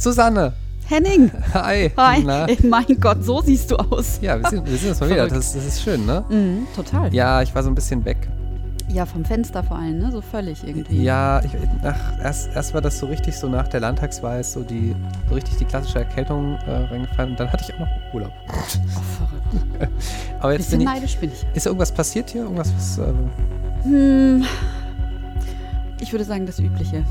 Susanne. 0.00 0.52
Henning. 0.88 1.30
Hi. 1.54 1.90
Hi. 1.96 2.22
Na? 2.24 2.46
Mein 2.64 2.98
Gott, 3.00 3.22
so 3.22 3.40
siehst 3.42 3.70
du 3.70 3.76
aus. 3.76 4.18
Ja, 4.22 4.40
wir 4.42 4.48
sehen, 4.48 4.66
wir 4.66 4.76
sehen 4.76 4.88
uns 4.90 5.00
mal 5.00 5.10
wieder. 5.10 5.28
Das, 5.28 5.52
das 5.52 5.64
ist 5.64 5.82
schön, 5.82 6.04
ne? 6.06 6.24
Mhm, 6.28 6.66
total. 6.74 7.14
Ja, 7.14 7.42
ich 7.42 7.54
war 7.54 7.62
so 7.62 7.68
ein 7.70 7.74
bisschen 7.74 8.04
weg. 8.04 8.16
Ja, 8.88 9.06
vom 9.06 9.24
Fenster 9.24 9.62
vor 9.62 9.76
allem, 9.78 9.98
ne? 9.98 10.10
So 10.10 10.20
völlig 10.20 10.66
irgendwie. 10.66 11.02
Ja, 11.04 11.40
ich, 11.44 11.52
ach, 11.84 12.18
erst, 12.24 12.48
erst 12.56 12.74
war 12.74 12.80
das 12.80 12.98
so 12.98 13.06
richtig 13.06 13.36
so 13.36 13.48
nach 13.48 13.68
der 13.68 13.78
Landtagswahl 13.80 14.42
so 14.42 14.62
die 14.64 14.96
so 15.28 15.34
richtig 15.36 15.58
die 15.58 15.64
klassische 15.64 15.98
Erkältung 16.00 16.56
äh, 16.66 16.70
reingefallen. 16.70 17.32
Und 17.32 17.38
dann 17.40 17.52
hatte 17.52 17.64
ich 17.68 17.74
auch 17.74 17.80
noch 17.80 17.88
Urlaub. 18.14 18.32
Oh, 18.48 19.00
verrückt. 19.18 19.92
Aber 20.40 20.52
jetzt 20.52 20.64
Bisschen 20.70 20.78
bin 20.78 20.88
ich. 20.88 20.94
neidisch 20.94 21.16
bin 21.18 21.30
ich. 21.30 21.46
Ist 21.54 21.66
irgendwas 21.66 21.92
passiert 21.92 22.30
hier? 22.30 22.42
Irgendwas, 22.42 22.72
was. 22.74 22.98
Äh, 22.98 23.12
Hm, 23.84 24.44
ich 26.00 26.12
würde 26.12 26.24
sagen, 26.24 26.44
das 26.46 26.58
Übliche. 26.58 27.04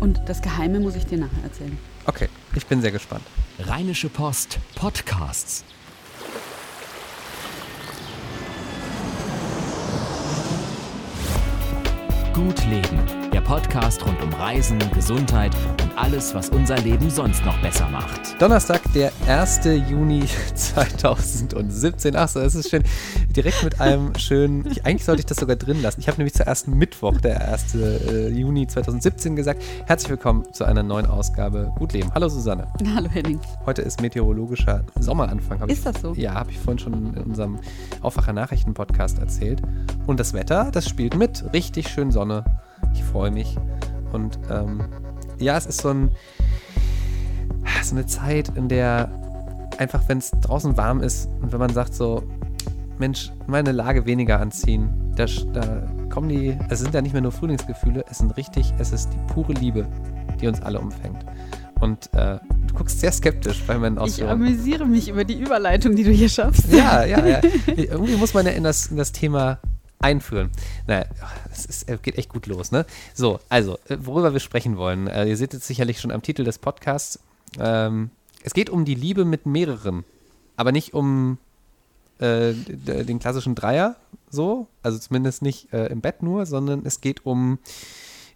Und 0.00 0.20
das 0.26 0.40
Geheime 0.42 0.78
muss 0.80 0.94
ich 0.96 1.06
dir 1.06 1.18
nachher 1.18 1.42
erzählen. 1.44 1.76
Okay, 2.06 2.28
ich 2.54 2.66
bin 2.66 2.80
sehr 2.80 2.92
gespannt. 2.92 3.24
Rheinische 3.58 4.08
Post 4.08 4.58
Podcasts. 4.74 5.64
Gut 12.32 12.64
Leben, 12.66 13.21
Podcast 13.44 14.04
rund 14.06 14.20
um 14.22 14.32
Reisen, 14.34 14.78
Gesundheit 14.94 15.54
und 15.82 15.98
alles, 15.98 16.34
was 16.34 16.48
unser 16.50 16.76
Leben 16.78 17.10
sonst 17.10 17.44
noch 17.44 17.60
besser 17.60 17.88
macht. 17.88 18.40
Donnerstag, 18.40 18.80
der 18.94 19.12
1. 19.26 19.60
Juni 19.90 20.22
2017. 20.54 22.16
Ach 22.16 22.28
so, 22.28 22.40
das 22.40 22.54
ist 22.54 22.70
schön. 22.70 22.82
Direkt 23.36 23.62
mit 23.64 23.80
einem 23.80 24.14
schönen. 24.16 24.66
Ich, 24.70 24.84
eigentlich 24.86 25.04
sollte 25.04 25.20
ich 25.20 25.26
das 25.26 25.38
sogar 25.38 25.56
drin 25.56 25.82
lassen. 25.82 26.00
Ich 26.00 26.08
habe 26.08 26.18
nämlich 26.18 26.34
zuerst 26.34 26.68
Mittwoch, 26.68 27.20
der 27.20 27.48
1. 27.52 27.74
äh, 27.74 28.28
Juni 28.28 28.66
2017 28.66 29.36
gesagt. 29.36 29.62
Herzlich 29.86 30.10
willkommen 30.10 30.44
zu 30.52 30.64
einer 30.64 30.82
neuen 30.82 31.06
Ausgabe 31.06 31.72
Gut 31.76 31.92
Leben. 31.92 32.10
Hallo 32.14 32.28
Susanne. 32.28 32.68
Hallo 32.94 33.08
Henning. 33.10 33.40
Heute 33.66 33.82
ist 33.82 34.00
meteorologischer 34.00 34.84
Sommeranfang. 34.98 35.60
hab 35.60 35.68
ich- 35.70 35.78
Ist 35.78 35.86
das 35.86 36.00
so? 36.00 36.14
Ja, 36.14 36.34
habe 36.34 36.50
ich 36.52 36.58
vorhin 36.58 36.78
schon 36.78 36.92
in 37.16 37.22
unserem 37.24 37.58
Aufwacher 38.00 38.32
Nachrichten 38.32 38.72
Podcast 38.74 39.18
erzählt. 39.18 39.60
Und 40.06 40.20
das 40.20 40.32
Wetter, 40.32 40.70
das 40.72 40.88
spielt 40.88 41.16
mit. 41.16 41.44
Richtig 41.52 41.88
schön 41.88 42.10
Sonne. 42.12 42.44
Ich 42.94 43.02
freue 43.04 43.30
mich. 43.30 43.56
Und 44.12 44.38
ähm, 44.50 44.82
ja, 45.38 45.56
es 45.56 45.66
ist 45.66 45.80
so, 45.80 45.90
ein, 45.90 46.10
so 47.82 47.94
eine 47.94 48.06
Zeit, 48.06 48.50
in 48.56 48.68
der 48.68 49.10
einfach, 49.78 50.02
wenn 50.08 50.18
es 50.18 50.30
draußen 50.30 50.76
warm 50.76 51.00
ist 51.00 51.28
und 51.40 51.52
wenn 51.52 51.58
man 51.58 51.72
sagt 51.72 51.94
so, 51.94 52.22
Mensch, 52.98 53.32
meine 53.46 53.72
Lage 53.72 54.06
weniger 54.06 54.38
anziehen, 54.38 54.90
da, 55.16 55.26
da 55.52 55.82
kommen 56.10 56.28
die, 56.28 56.56
es 56.68 56.80
sind 56.80 56.94
ja 56.94 57.00
nicht 57.02 57.12
mehr 57.12 57.22
nur 57.22 57.32
Frühlingsgefühle, 57.32 58.04
es 58.08 58.18
sind 58.18 58.36
richtig, 58.36 58.72
es 58.78 58.92
ist 58.92 59.08
die 59.12 59.32
pure 59.32 59.54
Liebe, 59.54 59.86
die 60.40 60.46
uns 60.46 60.60
alle 60.62 60.78
umfängt. 60.78 61.24
Und 61.80 62.10
äh, 62.14 62.38
du 62.68 62.74
guckst 62.74 63.00
sehr 63.00 63.10
skeptisch 63.10 63.60
bei 63.66 63.76
meinen 63.76 63.96
Ich 63.96 64.02
Ausführungen. 64.02 64.42
amüsiere 64.42 64.86
mich 64.86 65.08
über 65.08 65.24
die 65.24 65.40
Überleitung, 65.40 65.96
die 65.96 66.04
du 66.04 66.10
hier 66.10 66.28
schaffst. 66.28 66.72
Ja, 66.72 67.04
ja, 67.04 67.26
ja. 67.26 67.40
Irgendwie 67.66 68.14
muss 68.16 68.34
man 68.34 68.46
ja 68.46 68.52
in 68.52 68.62
das, 68.62 68.86
in 68.86 68.96
das 68.98 69.10
Thema 69.10 69.58
einführen. 70.02 70.50
Naja, 70.86 71.06
es 71.50 71.84
äh, 71.84 71.98
geht 72.00 72.18
echt 72.18 72.28
gut 72.28 72.46
los, 72.46 72.72
ne? 72.72 72.86
So, 73.14 73.40
also, 73.48 73.78
äh, 73.88 73.96
worüber 74.00 74.32
wir 74.32 74.40
sprechen 74.40 74.76
wollen. 74.76 75.06
Äh, 75.06 75.26
ihr 75.26 75.36
seht 75.36 75.52
jetzt 75.52 75.66
sicherlich 75.66 76.00
schon 76.00 76.10
am 76.10 76.22
Titel 76.22 76.44
des 76.44 76.58
Podcasts. 76.58 77.18
Ähm, 77.58 78.10
es 78.42 78.54
geht 78.54 78.70
um 78.70 78.84
die 78.84 78.94
Liebe 78.94 79.24
mit 79.24 79.46
mehreren, 79.46 80.04
aber 80.56 80.72
nicht 80.72 80.94
um 80.94 81.38
äh, 82.18 82.52
den 82.52 83.18
klassischen 83.18 83.54
Dreier, 83.54 83.96
so, 84.30 84.68
also 84.82 84.98
zumindest 84.98 85.42
nicht 85.42 85.72
äh, 85.72 85.86
im 85.86 86.00
Bett 86.00 86.22
nur, 86.22 86.46
sondern 86.46 86.84
es 86.84 87.00
geht 87.00 87.26
um 87.26 87.58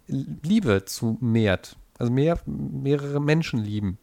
Liebe 0.07 0.85
zu 0.85 1.17
mehrt. 1.21 1.77
Also 1.97 2.11
mehr, 2.11 2.39
mehrere 2.45 3.19
Menschen 3.19 3.59
lieben. 3.59 3.97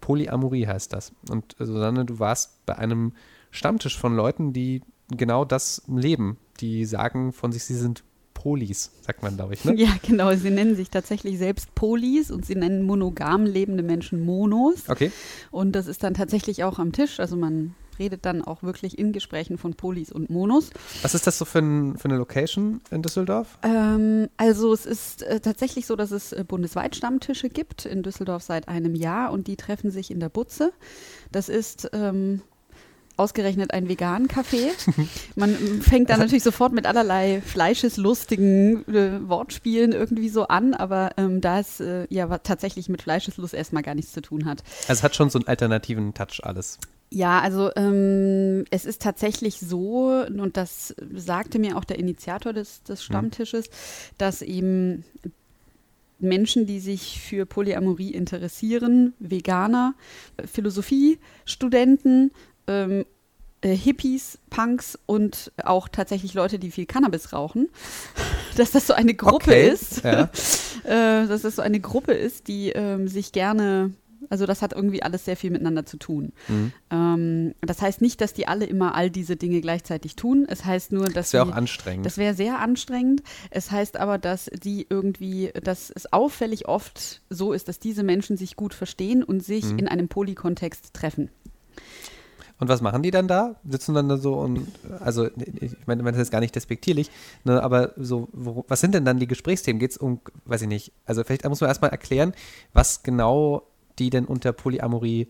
Polyamorie 0.00 0.66
heißt 0.66 0.92
das. 0.92 1.12
Und 1.30 1.58
äh, 1.60 1.66
Susanne, 1.66 2.04
du 2.04 2.18
warst 2.18 2.64
bei 2.66 2.76
einem 2.76 3.12
Stammtisch 3.50 3.98
von 3.98 4.14
Leuten, 4.14 4.52
die 4.52 4.82
genau 5.10 5.44
das 5.44 5.82
leben. 5.86 6.36
Die 6.60 6.84
sagen 6.84 7.32
von 7.32 7.52
sich, 7.52 7.64
sie 7.64 7.76
sind 7.76 8.04
Polis, 8.34 8.92
sagt 9.04 9.22
man, 9.22 9.36
glaube 9.36 9.54
ich. 9.54 9.64
Ne? 9.64 9.74
Ja, 9.76 9.90
genau. 10.06 10.34
Sie 10.36 10.50
nennen 10.50 10.76
sich 10.76 10.90
tatsächlich 10.90 11.38
selbst 11.38 11.74
Polis 11.74 12.30
und 12.30 12.46
sie 12.46 12.54
nennen 12.54 12.84
monogam 12.84 13.44
lebende 13.44 13.82
Menschen 13.82 14.24
Monos. 14.24 14.88
Okay. 14.88 15.10
Und 15.50 15.72
das 15.72 15.88
ist 15.88 16.04
dann 16.04 16.14
tatsächlich 16.14 16.62
auch 16.62 16.78
am 16.78 16.92
Tisch. 16.92 17.18
Also 17.18 17.36
man 17.36 17.74
redet 17.98 18.24
dann 18.24 18.42
auch 18.42 18.62
wirklich 18.62 18.96
in 18.96 19.12
Gesprächen 19.12 19.58
von 19.58 19.74
Polis 19.74 20.12
und 20.12 20.30
Monos. 20.30 20.70
Was 21.02 21.14
ist 21.14 21.26
das 21.26 21.36
so 21.36 21.44
für, 21.44 21.58
ein, 21.58 21.96
für 21.96 22.06
eine 22.06 22.16
Location 22.16 22.80
in 22.90 23.02
Düsseldorf? 23.02 23.58
Ähm, 23.62 24.28
also 24.36 24.72
es 24.72 24.86
ist 24.86 25.22
äh, 25.22 25.40
tatsächlich 25.40 25.86
so, 25.86 25.96
dass 25.96 26.12
es 26.12 26.32
äh, 26.32 26.44
bundesweit 26.46 26.94
Stammtische 26.94 27.48
gibt, 27.48 27.86
in 27.86 28.04
Düsseldorf 28.04 28.42
seit 28.42 28.68
einem 28.68 28.94
Jahr 28.94 29.32
und 29.32 29.46
die 29.46 29.56
treffen 29.56 29.90
sich 29.90 30.10
in 30.10 30.20
der 30.20 30.28
Butze. 30.28 30.72
Das 31.32 31.48
ist 31.48 31.90
ähm, 31.92 32.42
ausgerechnet 33.18 33.72
ein 33.72 33.88
vegan 33.88 34.28
Café. 34.28 34.70
Man 35.36 35.54
fängt 35.82 36.10
dann 36.10 36.20
natürlich 36.20 36.42
sofort 36.42 36.72
mit 36.72 36.86
allerlei 36.86 37.40
fleischeslustigen 37.40 38.86
äh, 38.88 39.28
Wortspielen 39.28 39.92
irgendwie 39.92 40.28
so 40.28 40.48
an, 40.48 40.74
aber 40.74 41.10
ähm, 41.16 41.40
da 41.40 41.60
es 41.60 41.80
äh, 41.80 42.06
ja 42.10 42.26
tatsächlich 42.38 42.88
mit 42.88 43.02
Fleischeslust 43.02 43.54
erstmal 43.54 43.82
gar 43.82 43.94
nichts 43.94 44.12
zu 44.12 44.22
tun 44.22 44.44
hat. 44.44 44.62
Also 44.82 44.92
es 44.92 45.02
hat 45.02 45.16
schon 45.16 45.30
so 45.30 45.38
einen 45.38 45.48
alternativen 45.48 46.14
Touch 46.14 46.40
alles. 46.42 46.78
Ja, 47.10 47.40
also 47.40 47.70
ähm, 47.74 48.64
es 48.70 48.84
ist 48.84 49.00
tatsächlich 49.00 49.60
so, 49.60 50.24
und 50.28 50.56
das 50.58 50.94
sagte 51.14 51.58
mir 51.58 51.78
auch 51.78 51.84
der 51.84 51.98
Initiator 51.98 52.52
des, 52.52 52.82
des 52.82 53.02
Stammtisches, 53.02 53.70
dass 54.18 54.42
eben 54.42 55.04
Menschen, 56.18 56.66
die 56.66 56.80
sich 56.80 57.20
für 57.20 57.46
Polyamorie 57.46 58.12
interessieren, 58.12 59.14
Veganer, 59.18 59.94
Philosophiestudenten, 60.44 62.32
ähm, 62.68 63.04
äh, 63.60 63.74
Hippies, 63.74 64.38
Punks 64.50 64.96
und 65.06 65.50
auch 65.64 65.88
tatsächlich 65.88 66.32
Leute, 66.34 66.60
die 66.60 66.70
viel 66.70 66.86
Cannabis 66.86 67.32
rauchen, 67.32 67.68
dass 68.56 68.70
das 68.70 68.86
so 68.86 68.94
eine 68.94 69.14
Gruppe 69.14 69.50
Okay, 69.50 69.68
ist, 69.70 70.04
ja. 70.04 70.30
äh, 70.84 71.26
dass 71.26 71.42
das 71.42 71.56
so 71.56 71.62
eine 71.62 71.80
Gruppe 71.80 72.12
ist, 72.12 72.46
die 72.46 72.68
ähm, 72.70 73.08
sich 73.08 73.32
gerne, 73.32 73.92
also 74.30 74.46
das 74.46 74.62
hat 74.62 74.72
irgendwie 74.74 75.02
alles 75.02 75.24
sehr 75.24 75.36
viel 75.36 75.50
miteinander 75.50 75.84
zu 75.86 75.96
tun. 75.96 76.32
Mhm. 76.46 76.72
Ähm, 76.92 77.54
das 77.62 77.82
heißt 77.82 78.00
nicht, 78.00 78.20
dass 78.20 78.32
die 78.32 78.46
alle 78.46 78.64
immer 78.64 78.94
all 78.94 79.10
diese 79.10 79.34
Dinge 79.36 79.60
gleichzeitig 79.60 80.14
tun. 80.14 80.46
Es 80.48 80.64
heißt 80.64 80.92
nur, 80.92 81.06
dass 81.06 81.14
Das 81.30 81.32
wäre 81.32 81.46
auch 81.46 81.52
anstrengend. 81.52 82.06
das 82.06 82.16
wäre 82.16 82.34
sehr 82.34 82.60
anstrengend. 82.60 83.22
Es 83.50 83.72
heißt 83.72 83.96
aber, 83.96 84.18
dass 84.18 84.48
die 84.62 84.86
irgendwie, 84.88 85.50
dass 85.64 85.90
es 85.90 86.12
auffällig 86.12 86.68
oft 86.68 87.22
so 87.28 87.52
ist, 87.52 87.66
dass 87.66 87.80
diese 87.80 88.04
Menschen 88.04 88.36
sich 88.36 88.54
gut 88.54 88.72
verstehen 88.74 89.24
und 89.24 89.42
sich 89.44 89.64
Mhm. 89.64 89.78
in 89.80 89.88
einem 89.88 90.06
Polykontext 90.08 90.94
treffen. 90.94 91.30
Und 92.60 92.68
was 92.68 92.80
machen 92.80 93.02
die 93.02 93.10
dann 93.10 93.28
da? 93.28 93.56
Sitzen 93.68 93.94
dann 93.94 94.08
da 94.08 94.16
so 94.16 94.34
und, 94.34 94.66
also 95.00 95.26
ich 95.60 95.76
meine, 95.86 96.02
das 96.02 96.12
ist 96.14 96.18
jetzt 96.18 96.30
gar 96.32 96.40
nicht 96.40 96.54
despektierlich, 96.56 97.10
ne, 97.44 97.62
aber 97.62 97.92
so, 97.96 98.28
wo, 98.32 98.64
was 98.68 98.80
sind 98.80 98.94
denn 98.94 99.04
dann 99.04 99.18
die 99.20 99.28
Gesprächsthemen? 99.28 99.78
Geht 99.78 99.92
es 99.92 99.96
um, 99.96 100.20
weiß 100.44 100.62
ich 100.62 100.68
nicht, 100.68 100.92
also 101.04 101.22
vielleicht 101.22 101.48
muss 101.48 101.60
man 101.60 101.68
erstmal 101.68 101.90
erklären, 101.90 102.32
was 102.72 103.02
genau 103.04 103.62
die 104.00 104.10
denn 104.10 104.26
unter 104.26 104.52
Polyamorie 104.52 105.26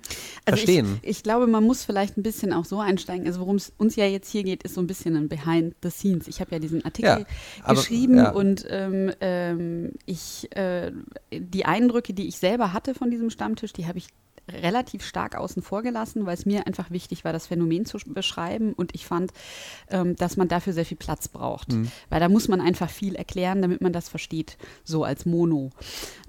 verstehen. 0.47 0.85
Also 0.87 0.99
Ich, 1.03 1.09
ich 1.19 1.23
glaube, 1.23 1.47
man 1.47 1.65
muss 1.65 1.85
vielleicht 1.85 2.19
ein 2.19 2.23
bisschen 2.23 2.53
auch 2.53 2.67
so 2.67 2.81
einsteigen. 2.81 3.27
Also 3.27 3.41
worum 3.41 3.57
es 3.57 3.73
uns 3.79 3.97
ja 3.97 4.05
jetzt 4.05 4.31
hier 4.31 4.45
geht, 4.45 4.63
ist 4.63 4.75
so 4.75 4.83
ein 4.83 4.87
bisschen 4.87 5.17
ein 5.17 5.29
Behind 5.31 5.75
the 5.83 5.89
Scenes. 5.89 6.29
Ich 6.29 6.41
habe 6.43 6.51
ja 6.53 6.59
diesen 6.59 6.85
Artikel 6.85 7.21
Ja, 7.21 7.25
aber- 7.63 7.75
geschrieben 7.77 8.19
ja. 8.19 8.31
und 8.31 8.67
ähm, 8.69 9.11
ähm, 9.23 9.93
ich 10.05 10.55
äh, 10.55 10.93
die 11.33 11.65
Eindrücke, 11.65 12.13
die 12.13 12.29
ich 12.29 12.37
selber 12.37 12.75
hatte 12.75 12.95
von 12.95 13.11
diesem 13.11 13.31
Stammtisch, 13.31 13.73
die 13.73 13.87
habe 13.87 13.97
ich 13.97 14.09
relativ 14.51 15.05
stark 15.05 15.37
außen 15.37 15.63
vor 15.63 15.83
gelassen, 15.83 16.27
weil 16.27 16.35
es 16.35 16.47
mir 16.47 16.67
einfach 16.67 16.91
wichtig 16.91 17.25
war, 17.25 17.33
das 17.33 17.47
Phänomen 17.49 17.85
zu 17.85 17.99
sch- 17.99 18.13
beschreiben 18.13 18.73
und 18.73 18.95
ich 18.95 19.07
fand, 19.07 19.33
ähm, 19.91 20.17
dass 20.17 20.37
man 20.37 20.49
dafür 20.49 20.73
sehr 20.73 20.85
viel 20.87 20.97
Platz 20.97 21.29
braucht, 21.29 21.73
Mhm. 21.73 21.91
weil 22.11 22.21
da 22.21 22.29
muss 22.29 22.49
man 22.49 22.61
einfach 22.61 22.91
viel 22.91 23.15
erklären, 23.15 23.63
damit 23.63 23.81
man 23.81 23.93
das 23.93 24.09
versteht, 24.09 24.57
so 24.85 25.05
als 25.05 25.27
Mono. 25.27 25.71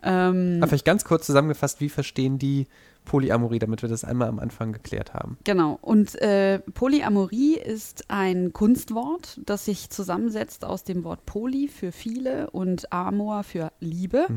Ähm, 0.04 0.58
Aber 0.60 0.68
vielleicht 0.70 0.86
ganz 0.86 1.04
kurz 1.06 1.26
zusammengefasst, 1.26 1.80
wie 1.82 1.90
verstehen 1.90 2.40
die 2.40 2.68
Polyamorie, 3.10 3.58
damit 3.58 3.82
wir 3.82 3.90
das 3.90 4.04
einmal 4.04 4.28
am 4.28 4.38
Anfang 4.38 4.72
geklärt 4.72 5.16
haben? 5.16 5.40
Genau. 5.44 5.80
Und 5.82 6.14
äh, 6.22 6.60
Polyamorie 6.60 7.56
ist 7.56 8.06
ein 8.08 8.54
Kunstwort, 8.54 9.42
das 9.44 9.66
sich 9.66 9.90
zusammensetzt 9.90 10.64
aus 10.64 10.84
dem 10.84 11.04
Wort 11.04 11.26
Poly 11.26 11.70
für 11.70 11.92
viele 11.92 12.52
und 12.52 12.94
Amor 12.94 13.42
für 13.42 13.72
Liebe. 13.80 14.28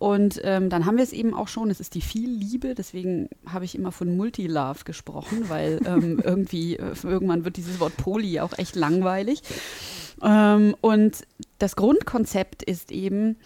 Und 0.00 0.40
ähm, 0.42 0.68
dann 0.68 0.84
haben 0.84 0.96
wir 0.96 1.04
es 1.04 1.12
eben 1.12 1.32
auch 1.32 1.46
schon, 1.46 1.70
es 1.70 1.78
ist 1.78 1.94
die 1.94 2.00
Vielliebe, 2.00 2.74
deswegen 2.74 3.28
habe 3.46 3.64
ich 3.64 3.76
immer 3.76 3.92
von 3.92 4.16
Multilove 4.16 4.82
gesprochen, 4.84 5.48
weil 5.48 5.78
ähm, 5.86 6.20
irgendwie, 6.22 6.74
äh, 6.74 6.94
irgendwann 7.04 7.44
wird 7.44 7.56
dieses 7.56 7.78
Wort 7.78 7.96
Poly 7.96 8.40
auch 8.40 8.58
echt 8.58 8.74
langweilig. 8.74 9.42
Ähm, 10.24 10.74
und 10.80 11.22
das 11.60 11.76
Grundkonzept 11.76 12.64
ist 12.64 12.90
eben, 12.90 13.36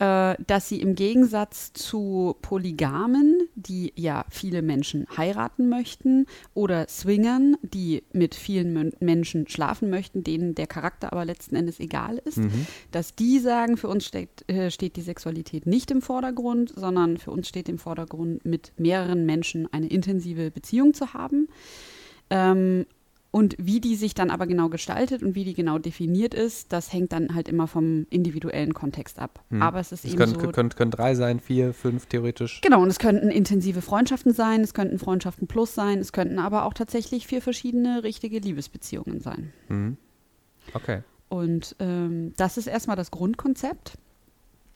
dass 0.00 0.68
sie 0.68 0.80
im 0.80 0.94
Gegensatz 0.94 1.74
zu 1.74 2.34
Polygamen, 2.40 3.48
die 3.54 3.92
ja 3.96 4.24
viele 4.30 4.62
Menschen 4.62 5.06
heiraten 5.14 5.68
möchten, 5.68 6.24
oder 6.54 6.88
Swingern, 6.88 7.56
die 7.62 8.02
mit 8.14 8.34
vielen 8.34 8.72
Men 8.72 8.92
Menschen 9.00 9.46
schlafen 9.46 9.90
möchten, 9.90 10.24
denen 10.24 10.54
der 10.54 10.66
Charakter 10.66 11.12
aber 11.12 11.26
letzten 11.26 11.54
Endes 11.54 11.80
egal 11.80 12.16
ist, 12.24 12.38
Mhm. 12.38 12.66
dass 12.92 13.14
die 13.14 13.38
sagen, 13.40 13.76
für 13.76 13.88
uns 13.88 14.06
steht, 14.06 14.48
äh, 14.48 14.70
steht 14.70 14.96
die 14.96 15.02
Sexualität 15.02 15.66
nicht 15.66 15.90
im 15.90 16.00
Vordergrund, 16.00 16.72
sondern 16.74 17.18
für 17.18 17.30
uns 17.30 17.46
steht 17.48 17.68
im 17.68 17.78
Vordergrund, 17.78 18.42
mit 18.46 18.72
mehreren 18.78 19.26
Menschen 19.26 19.70
eine 19.70 19.88
intensive 19.88 20.50
Beziehung 20.50 20.94
zu 20.94 21.12
haben. 21.12 21.48
Ähm, 22.30 22.86
und 23.32 23.54
wie 23.58 23.80
die 23.80 23.94
sich 23.94 24.14
dann 24.14 24.30
aber 24.30 24.46
genau 24.46 24.68
gestaltet 24.68 25.22
und 25.22 25.34
wie 25.34 25.44
die 25.44 25.54
genau 25.54 25.78
definiert 25.78 26.34
ist, 26.34 26.72
das 26.72 26.92
hängt 26.92 27.12
dann 27.12 27.34
halt 27.34 27.48
immer 27.48 27.68
vom 27.68 28.06
individuellen 28.10 28.74
Kontext 28.74 29.18
ab. 29.18 29.44
Hm. 29.50 29.62
Aber 29.62 29.78
es 29.78 29.92
ist 29.92 30.04
Es 30.04 30.10
eben 30.12 30.18
können, 30.18 30.34
so. 30.40 30.50
können, 30.50 30.70
können 30.70 30.90
drei 30.90 31.14
sein, 31.14 31.38
vier, 31.38 31.72
fünf 31.72 32.06
theoretisch. 32.06 32.60
Genau, 32.60 32.82
und 32.82 32.88
es 32.88 32.98
könnten 32.98 33.30
intensive 33.30 33.82
Freundschaften 33.82 34.32
sein, 34.32 34.62
es 34.62 34.74
könnten 34.74 34.98
Freundschaften 34.98 35.46
plus 35.46 35.74
sein, 35.74 35.98
es 35.98 36.12
könnten 36.12 36.38
aber 36.40 36.64
auch 36.64 36.74
tatsächlich 36.74 37.26
vier 37.26 37.40
verschiedene 37.40 38.02
richtige 38.02 38.38
Liebesbeziehungen 38.40 39.20
sein. 39.20 39.52
Mhm. 39.68 39.96
Okay. 40.74 41.02
Und 41.28 41.76
ähm, 41.78 42.32
das 42.36 42.56
ist 42.56 42.66
erstmal 42.66 42.96
das 42.96 43.12
Grundkonzept. 43.12 43.96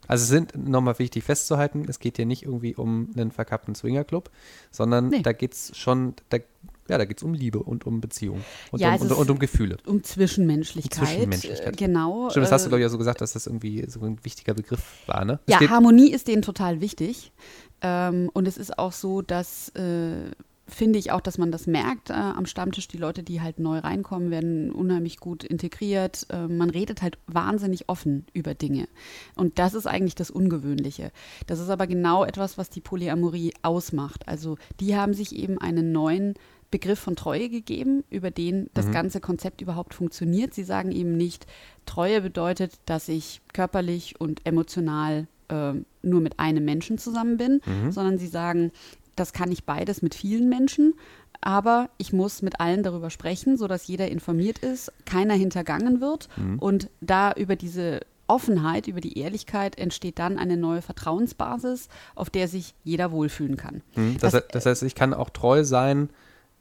Also 0.07 0.23
es 0.23 0.29
sind 0.29 0.69
nochmal 0.69 0.99
wichtig 0.99 1.25
festzuhalten, 1.25 1.87
es 1.89 1.99
geht 1.99 2.17
hier 2.17 2.27
nicht 2.27 2.45
irgendwie 2.45 2.77
um 2.77 3.09
einen 3.17 3.31
verkappten 3.33 3.75
Swingerclub, 3.75 4.31
sondern 4.71 5.09
Nee. 5.09 5.23
da 5.23 5.33
geht 5.33 5.55
es 5.55 5.77
schon, 5.77 6.15
da, 6.29 6.39
ja, 6.89 6.99
da 6.99 7.05
geht 7.05 7.19
es 7.19 7.23
um 7.23 7.35
Liebe 7.35 7.61
und 7.61 7.87
um 7.87 8.01
Beziehung 8.01 8.43
und, 8.71 8.81
Ja, 8.81 8.95
um, 8.95 9.03
und, 9.03 9.13
und 9.13 9.31
um 9.31 9.39
Gefühle. 9.39 9.79
Um 9.87 10.03
Zwischenmenschlichkeit. 10.03 11.09
Zwischenmenschlichkeit. 11.09 11.75
Äh, 11.75 11.77
genau. 11.77 12.31
Stimmt, 12.31 12.45
das 12.45 12.53
hast 12.53 12.65
du, 12.65 12.69
äh, 12.69 12.71
glaube 12.71 12.81
ich, 12.81 12.87
auch 12.87 12.93
so 12.93 12.99
gesagt, 12.99 13.21
dass 13.21 13.33
das 13.33 13.47
irgendwie 13.47 13.85
so 13.89 14.01
ein 14.01 14.19
wichtiger 14.23 14.55
Begriff 14.55 14.83
war, 15.07 15.25
ne? 15.25 15.41
Es 15.47 15.53
Ja, 15.53 15.69
Harmonie 15.71 16.11
ist 16.11 16.29
denen 16.29 16.43
total 16.43 16.81
wichtig. 16.81 17.33
Ähm, 17.81 18.31
und 18.33 18.49
es 18.49 18.57
ist 18.57 18.79
auch 18.79 18.93
so, 18.93 19.23
dass, 19.23 19.71
äh, 19.71 20.31
finde 20.67 20.99
ich 20.99 21.13
auch, 21.13 21.21
dass 21.21 21.39
man 21.39 21.53
das 21.53 21.67
merkt 21.67 22.11
äh, 22.11 22.15
am 22.15 22.47
Stammtisch. 22.47 22.89
Die 22.89 22.97
Leute, 22.97 23.23
die 23.23 23.41
halt 23.41 23.59
neu 23.59 23.79
reinkommen, 23.79 24.31
werden 24.31 24.71
unheimlich 24.71 25.19
gut 25.19 25.45
integriert. 25.45 26.27
Äh, 26.31 26.49
man 26.49 26.71
redet 26.71 27.03
halt 27.03 27.19
wahnsinnig 27.27 27.89
offen 27.89 28.27
über 28.33 28.55
Dinge. 28.55 28.89
Und 29.37 29.59
das 29.59 29.75
ist 29.75 29.87
eigentlich 29.87 30.15
das 30.15 30.31
Ungewöhnliche. 30.31 31.13
Das 31.47 31.61
ist 31.61 31.69
aber 31.69 31.87
genau 31.87 32.25
etwas, 32.25 32.57
was 32.57 32.71
die 32.71 32.81
Polyamorie 32.81 33.53
ausmacht. 33.63 34.27
Also 34.27 34.57
die 34.81 34.97
haben 34.97 35.15
sich 35.15 35.37
eben 35.37 35.59
einen 35.59 35.93
neuen 35.93 36.35
Begriff 36.75 36.99
von 36.99 37.15
Treue 37.15 37.49
gegeben, 37.49 38.03
über 38.11 38.31
den 38.33 38.69
das 38.75 38.87
ganze 38.93 39.21
Konzept 39.21 39.61
überhaupt 39.61 39.95
funktioniert. 39.95 40.53
Sie 40.55 40.65
sagen 40.65 40.91
eben 40.91 41.17
nicht, 41.17 41.47
Treue 41.87 42.21
bedeutet, 42.21 42.73
dass 42.87 43.09
ich 43.09 43.41
körperlich 43.53 44.21
und 44.21 44.45
emotional 44.45 45.29
ähm, 45.49 45.85
nur 46.03 46.21
mit 46.21 46.41
einem 46.41 46.65
Menschen 46.65 46.99
zusammen 46.99 47.37
bin, 47.37 47.61
sondern 47.93 48.19
sie 48.19 48.27
sagen, 48.27 48.73
das 49.15 49.33
kann 49.33 49.53
ich 49.53 49.63
beides 49.65 50.03
mit 50.03 50.15
vielen 50.17 50.49
Menschen, 50.49 50.95
aber 51.41 51.91
ich 51.99 52.13
muss 52.13 52.43
mit 52.43 52.59
allen 52.59 52.83
darüber 52.83 53.11
sprechen, 53.11 53.57
sodass 53.57 53.87
jeder 53.87 54.09
informiert 54.09 54.59
ist, 54.59 54.91
keiner 55.05 55.35
hintergangen 55.35 56.01
wird 56.01 56.29
und 56.59 56.89
da 57.01 57.33
über 57.35 57.55
diese 57.55 58.01
Offenheit, 58.27 58.89
über 58.89 59.01
die 59.03 59.19
Ehrlichkeit 59.19 59.79
entsteht 59.79 60.19
dann 60.19 60.39
eine 60.39 60.57
neue 60.57 60.81
Vertrauensbasis, 60.83 61.89
auf 62.15 62.31
der 62.31 62.49
sich 62.49 62.75
jeder 62.83 63.13
wohlfühlen 63.13 63.57
kann. 63.57 63.83
Mhm. 63.95 64.17
das, 64.19 64.33
das- 64.33 64.45
das 64.51 64.67
heißt, 64.67 64.83
ich 64.83 64.95
kann 64.95 65.15
auch 65.15 65.31
treu 65.31 65.63
sein, 65.63 66.09
äh, 66.09 66.13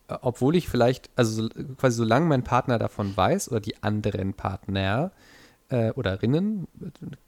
obwohl 0.08 0.56
ich 0.56 0.68
vielleicht, 0.68 1.10
also 1.16 1.44
so, 1.44 1.50
quasi 1.78 1.98
solange 1.98 2.26
mein 2.26 2.44
Partner 2.44 2.80
davon 2.80 3.16
weiß 3.16 3.50
oder 3.50 3.60
die 3.60 3.82
anderen 3.82 4.34
Partner 4.34 5.12
äh, 5.70 5.92
oder 5.92 6.22
Rinnen, 6.22 6.68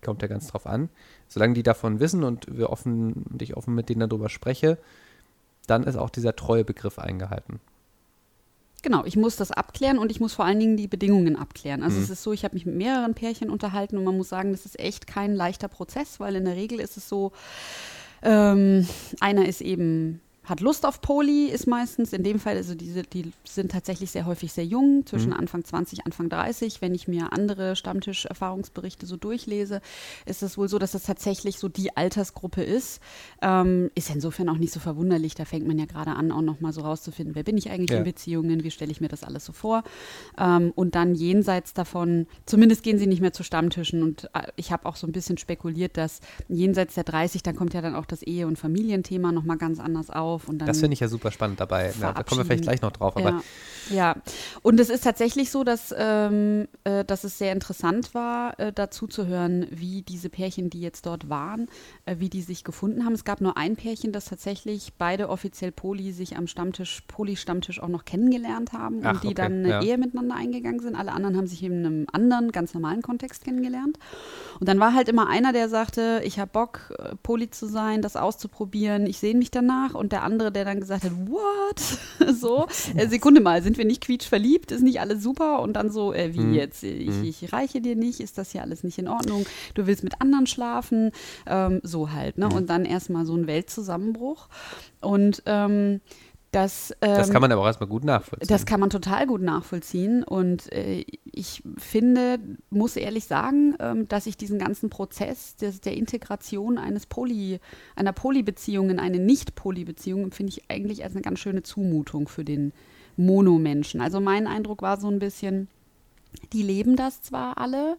kommt 0.03 0.21
ja 0.21 0.27
ganz 0.27 0.47
drauf 0.47 0.67
an, 0.67 0.89
solange 1.27 1.53
die 1.53 1.63
davon 1.63 1.99
wissen 1.99 2.23
und 2.23 2.45
wir 2.49 2.69
offen 2.69 3.25
und 3.31 3.41
ich 3.41 3.55
offen 3.57 3.75
mit 3.75 3.89
denen 3.89 4.07
darüber 4.09 4.29
spreche, 4.29 4.77
dann 5.67 5.83
ist 5.83 5.95
auch 5.95 6.09
dieser 6.09 6.35
Treuebegriff 6.35 6.99
eingehalten. 6.99 7.59
Genau, 8.83 9.03
ich 9.03 9.17
muss 9.17 9.35
das 9.35 9.51
abklären 9.51 9.97
und 9.97 10.11
ich 10.11 10.19
muss 10.19 10.33
vor 10.33 10.45
allen 10.45 10.59
Dingen 10.59 10.77
die 10.77 10.87
Bedingungen 10.87 11.37
abklären. 11.37 11.81
Also 11.81 11.97
Mhm. 11.97 12.03
es 12.03 12.09
ist 12.11 12.21
so, 12.21 12.33
ich 12.33 12.43
habe 12.43 12.53
mich 12.53 12.67
mit 12.67 12.75
mehreren 12.75 13.15
Pärchen 13.15 13.49
unterhalten 13.49 13.97
und 13.97 14.03
man 14.03 14.15
muss 14.15 14.29
sagen, 14.29 14.51
das 14.51 14.65
ist 14.65 14.79
echt 14.79 15.07
kein 15.07 15.33
leichter 15.33 15.67
Prozess, 15.67 16.19
weil 16.19 16.35
in 16.35 16.45
der 16.45 16.55
Regel 16.55 16.79
ist 16.79 16.95
es 16.95 17.09
so, 17.09 17.31
ähm, 18.21 18.87
einer 19.21 19.47
ist 19.47 19.61
eben 19.61 20.21
hat 20.45 20.61
Lust 20.61 20.85
auf 20.85 21.01
Poli, 21.01 21.47
ist 21.47 21.67
meistens 21.67 22.13
in 22.13 22.23
dem 22.23 22.39
Fall, 22.39 22.55
also 22.57 22.75
diese, 22.75 23.03
die 23.03 23.31
sind 23.43 23.71
tatsächlich 23.71 24.11
sehr 24.11 24.25
häufig 24.25 24.53
sehr 24.53 24.65
jung, 24.65 25.05
zwischen 25.05 25.33
Anfang 25.33 25.63
20, 25.63 26.05
Anfang 26.05 26.29
30. 26.29 26.81
Wenn 26.81 26.93
ich 26.95 27.07
mir 27.07 27.33
andere 27.33 27.75
Stammtisch-Erfahrungsberichte 27.75 29.05
so 29.05 29.17
durchlese, 29.17 29.81
ist 30.25 30.43
es 30.43 30.57
wohl 30.57 30.67
so, 30.67 30.77
dass 30.79 30.91
das 30.91 31.03
tatsächlich 31.03 31.57
so 31.59 31.67
die 31.69 31.95
Altersgruppe 31.95 32.63
ist. 32.63 32.99
Ähm, 33.41 33.89
ist 33.95 34.09
insofern 34.09 34.49
auch 34.49 34.57
nicht 34.57 34.73
so 34.73 34.79
verwunderlich, 34.79 35.35
da 35.35 35.45
fängt 35.45 35.67
man 35.67 35.79
ja 35.79 35.85
gerade 35.85 36.11
an, 36.11 36.31
auch 36.31 36.41
nochmal 36.41 36.73
so 36.73 36.81
rauszufinden, 36.81 37.35
wer 37.35 37.43
bin 37.43 37.57
ich 37.57 37.69
eigentlich 37.69 37.91
Ja. 37.91 37.97
in 37.97 38.03
Beziehungen, 38.03 38.63
wie 38.63 38.71
stelle 38.71 38.91
ich 38.91 39.01
mir 39.01 39.07
das 39.07 39.23
alles 39.23 39.45
so 39.45 39.53
vor. 39.53 39.83
Ähm, 40.37 40.71
und 40.75 40.95
dann 40.95 41.15
jenseits 41.15 41.73
davon, 41.73 42.27
zumindest 42.45 42.83
gehen 42.83 42.97
sie 42.97 43.07
nicht 43.07 43.21
mehr 43.21 43.33
zu 43.33 43.43
Stammtischen 43.43 44.03
und 44.03 44.25
äh, 44.33 44.47
ich 44.55 44.71
habe 44.71 44.85
auch 44.85 44.95
so 44.95 45.07
ein 45.07 45.11
bisschen 45.11 45.37
spekuliert, 45.37 45.97
dass 45.97 46.19
jenseits 46.47 46.95
der 46.95 47.03
30, 47.03 47.43
dann 47.43 47.55
kommt 47.55 47.73
ja 47.73 47.81
dann 47.81 47.95
auch 47.95 48.05
das 48.05 48.21
Ehe- 48.21 48.47
und 48.47 48.57
Familienthema 48.57 49.31
nochmal 49.31 49.57
ganz 49.57 49.79
anders 49.79 50.09
auf. 50.09 50.34
Und 50.47 50.59
dann 50.59 50.67
Das 50.67 50.79
finde 50.79 50.93
ich 50.93 50.99
ja 50.99 51.07
super 51.07 51.31
spannend 51.31 51.59
dabei. 51.59 51.93
Ja, 51.99 52.13
da 52.13 52.23
kommen 52.23 52.41
wir 52.41 52.45
vielleicht 52.45 52.63
gleich 52.63 52.81
noch 52.81 52.91
drauf, 52.91 53.15
aber 53.17 53.29
ja, 53.29 53.41
ja, 53.89 54.15
und 54.61 54.79
es 54.79 54.89
ist 54.89 55.03
tatsächlich 55.03 55.51
so, 55.51 55.63
dass, 55.63 55.93
ähm, 55.97 56.67
äh, 56.83 57.05
dass 57.05 57.23
es 57.23 57.37
sehr 57.37 57.51
interessant 57.51 58.13
war, 58.13 58.59
äh, 58.59 58.71
dazu 58.73 59.07
zu 59.07 59.27
hören, 59.27 59.67
wie 59.69 60.01
diese 60.01 60.29
Pärchen, 60.29 60.69
die 60.69 60.81
jetzt 60.81 61.05
dort 61.05 61.29
waren, 61.29 61.67
äh, 62.05 62.15
wie 62.19 62.29
die 62.29 62.41
sich 62.41 62.63
gefunden 62.63 63.05
haben. 63.05 63.13
Es 63.13 63.25
gab 63.25 63.41
nur 63.41 63.57
ein 63.57 63.75
Pärchen, 63.75 64.11
das 64.11 64.25
tatsächlich 64.25 64.93
beide 64.97 65.29
offiziell 65.29 65.71
Poli 65.71 66.11
sich 66.11 66.37
am 66.37 66.47
Stammtisch, 66.47 67.03
Poli-Stammtisch 67.07 67.81
auch 67.81 67.87
noch 67.87 68.05
kennengelernt 68.05 68.73
haben 68.73 69.01
Ach, 69.03 69.13
und 69.13 69.23
die 69.23 69.27
okay, 69.27 69.35
dann 69.35 69.53
eine 69.53 69.69
ja. 69.69 69.81
Ehe 69.81 69.97
miteinander 69.97 70.35
eingegangen 70.35 70.79
sind. 70.79 70.95
Alle 70.95 71.11
anderen 71.11 71.37
haben 71.37 71.47
sich 71.47 71.61
in 71.63 71.85
einem 71.85 72.07
anderen, 72.11 72.51
ganz 72.51 72.73
normalen 72.73 73.01
Kontext 73.01 73.43
kennengelernt. 73.43 73.99
Und 74.59 74.67
dann 74.67 74.79
war 74.79 74.93
halt 74.93 75.09
immer 75.09 75.27
einer, 75.27 75.53
der 75.53 75.69
sagte, 75.69 76.21
ich 76.23 76.39
habe 76.39 76.49
Bock, 76.51 76.93
äh, 76.97 77.15
Poli 77.21 77.51
zu 77.51 77.67
sein, 77.67 78.01
das 78.01 78.15
auszuprobieren, 78.15 79.05
ich 79.05 79.19
sehe 79.19 79.35
mich 79.35 79.51
danach. 79.51 79.93
Und 79.93 80.11
der 80.11 80.23
andere, 80.25 80.51
der 80.51 80.65
dann 80.65 80.79
gesagt 80.81 81.05
hat, 81.05 81.13
what? 81.27 81.79
so, 82.35 82.67
äh, 82.97 83.07
Sekunde 83.07 83.39
mal, 83.39 83.63
sind 83.63 83.77
wir 83.77 83.85
nicht 83.85 84.01
quietschverliebt? 84.01 84.71
Ist 84.71 84.81
nicht 84.81 84.99
alles 84.99 85.23
super? 85.23 85.61
Und 85.61 85.73
dann 85.73 85.89
so, 85.89 86.13
äh, 86.13 86.33
wie 86.33 86.39
Mhm. 86.41 86.53
jetzt? 86.53 86.83
Ich, 86.83 87.23
ich 87.23 87.53
reiche 87.53 87.79
dir 87.79 87.95
nicht, 87.95 88.19
ist 88.19 88.37
das 88.37 88.51
hier 88.51 88.61
alles 88.61 88.83
nicht 88.83 88.97
in 88.97 89.07
Ordnung? 89.07 89.45
Du 89.75 89.87
willst 89.87 90.03
mit 90.03 90.19
anderen 90.21 90.47
schlafen? 90.47 91.11
Ähm, 91.47 91.79
so 91.83 92.11
halt, 92.11 92.37
Mhm. 92.37 92.43
ne? 92.47 92.49
Und 92.55 92.69
dann 92.69 92.85
erstmal 92.85 93.25
so 93.25 93.35
ein 93.35 93.47
Weltzusammenbruch. 93.47 94.47
Und 95.01 95.43
ähm, 95.45 96.01
das, 96.55 96.95
ähm, 97.01 97.15
das 97.15 97.31
kann 97.31 97.41
man 97.41 97.51
aber 97.51 97.61
auch 97.61 97.65
erstmal 97.65 97.89
gut 97.89 98.05
nachvollziehen. 98.05 98.47
das 98.47 98.65
kann 98.65 98.79
man 98.79 98.89
total 98.89 99.27
gut 99.27 99.41
nachvollziehen 99.41 100.23
und 100.23 100.71
äh, 100.71 101.03
ich 101.25 101.61
finde, 101.77 102.39
muss 102.69 102.95
ehrlich 102.95 103.25
sagen, 103.25 103.75
ähm, 103.79 104.07
dass 104.07 104.25
ich 104.25 104.37
diesen 104.37 104.57
ganzen 104.57 104.89
Prozess 104.89 105.57
des, 105.57 105.81
der 105.81 105.97
Integration 105.97 106.77
eines 106.77 107.07
Poly, 107.07 107.59
einer 107.97 108.13
Polybeziehung 108.13 108.89
in 108.89 108.99
eine 108.99 109.19
Nicht-Poly-Beziehung 109.19 110.23
empfinde 110.23 110.53
ich 110.53 110.71
eigentlich 110.71 111.03
als 111.03 111.13
eine 111.13 111.23
ganz 111.23 111.39
schöne 111.39 111.61
Zumutung 111.61 112.29
für 112.29 112.45
den 112.45 112.71
Monomenschen. 113.17 113.99
Also 113.99 114.21
mein 114.21 114.47
Eindruck 114.47 114.81
war 114.81 114.97
so 114.97 115.09
ein 115.09 115.19
bisschen, 115.19 115.67
die 116.53 116.63
leben 116.63 116.95
das 116.95 117.21
zwar 117.21 117.57
alle 117.57 117.97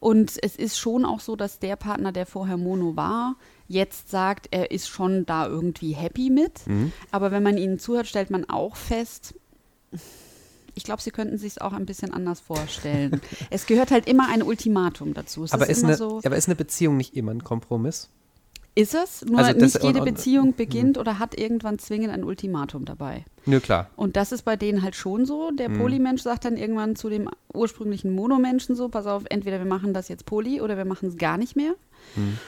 und 0.00 0.32
es 0.42 0.56
ist 0.56 0.78
schon 0.78 1.04
auch 1.04 1.20
so, 1.20 1.36
dass 1.36 1.58
der 1.58 1.76
Partner, 1.76 2.12
der 2.12 2.26
vorher 2.26 2.56
Mono 2.56 2.96
war, 2.96 3.36
jetzt 3.68 4.10
sagt, 4.10 4.48
er 4.50 4.70
ist 4.70 4.88
schon 4.88 5.24
da 5.26 5.46
irgendwie 5.46 5.92
happy 5.92 6.30
mit. 6.30 6.66
Mhm. 6.66 6.92
Aber 7.10 7.30
wenn 7.30 7.42
man 7.42 7.56
ihnen 7.56 7.78
zuhört, 7.78 8.06
stellt 8.06 8.30
man 8.30 8.48
auch 8.48 8.76
fest, 8.76 9.34
ich 10.74 10.84
glaube, 10.84 11.00
sie 11.00 11.10
könnten 11.10 11.38
sich 11.38 11.52
es 11.52 11.58
auch 11.58 11.72
ein 11.72 11.86
bisschen 11.86 12.12
anders 12.12 12.40
vorstellen. 12.40 13.20
es 13.50 13.66
gehört 13.66 13.90
halt 13.90 14.08
immer 14.08 14.28
ein 14.28 14.42
Ultimatum 14.42 15.14
dazu. 15.14 15.44
Es 15.44 15.52
aber, 15.52 15.68
ist 15.68 15.78
ist 15.78 15.84
eine, 15.84 15.96
so, 15.96 16.20
aber 16.24 16.36
ist 16.36 16.48
eine 16.48 16.56
Beziehung 16.56 16.96
nicht 16.96 17.16
immer 17.16 17.30
ein 17.30 17.44
Kompromiss? 17.44 18.10
Ist 18.74 18.94
es? 18.94 19.24
Nur 19.24 19.38
Also 19.38 19.58
nicht 19.58 19.82
jede 19.82 20.00
und- 20.00 20.04
Beziehung 20.04 20.54
beginnt 20.54 20.98
oder 20.98 21.18
hat 21.18 21.38
irgendwann 21.38 21.78
zwingend 21.78 22.10
ein 22.10 22.24
Ultimatum 22.24 22.84
dabei. 22.84 23.24
Nö, 23.46 23.60
klar. 23.60 23.88
Und 23.96 24.16
das 24.16 24.32
ist 24.32 24.42
bei 24.42 24.56
denen 24.56 24.82
halt 24.82 24.96
schon 24.96 25.26
so. 25.26 25.50
Der 25.52 25.68
Mhm. 25.68 25.78
Polymensch 25.78 26.22
sagt 26.22 26.44
dann 26.44 26.56
irgendwann 26.56 26.96
zu 26.96 27.08
dem 27.08 27.28
ursprünglichen 27.52 28.14
Monomenschen 28.14 28.74
so, 28.74 28.88
pass 28.88 29.06
auf, 29.06 29.24
entweder 29.30 29.58
wir 29.58 29.66
machen 29.66 29.94
das 29.94 30.08
jetzt 30.08 30.26
Poly 30.26 30.60
oder 30.60 30.76
wir 30.76 30.84
machen 30.86 31.08
es 31.08 31.16
gar 31.16 31.36
nicht 31.38 31.54
mehr. 31.56 31.74
Mhm. 32.16 32.38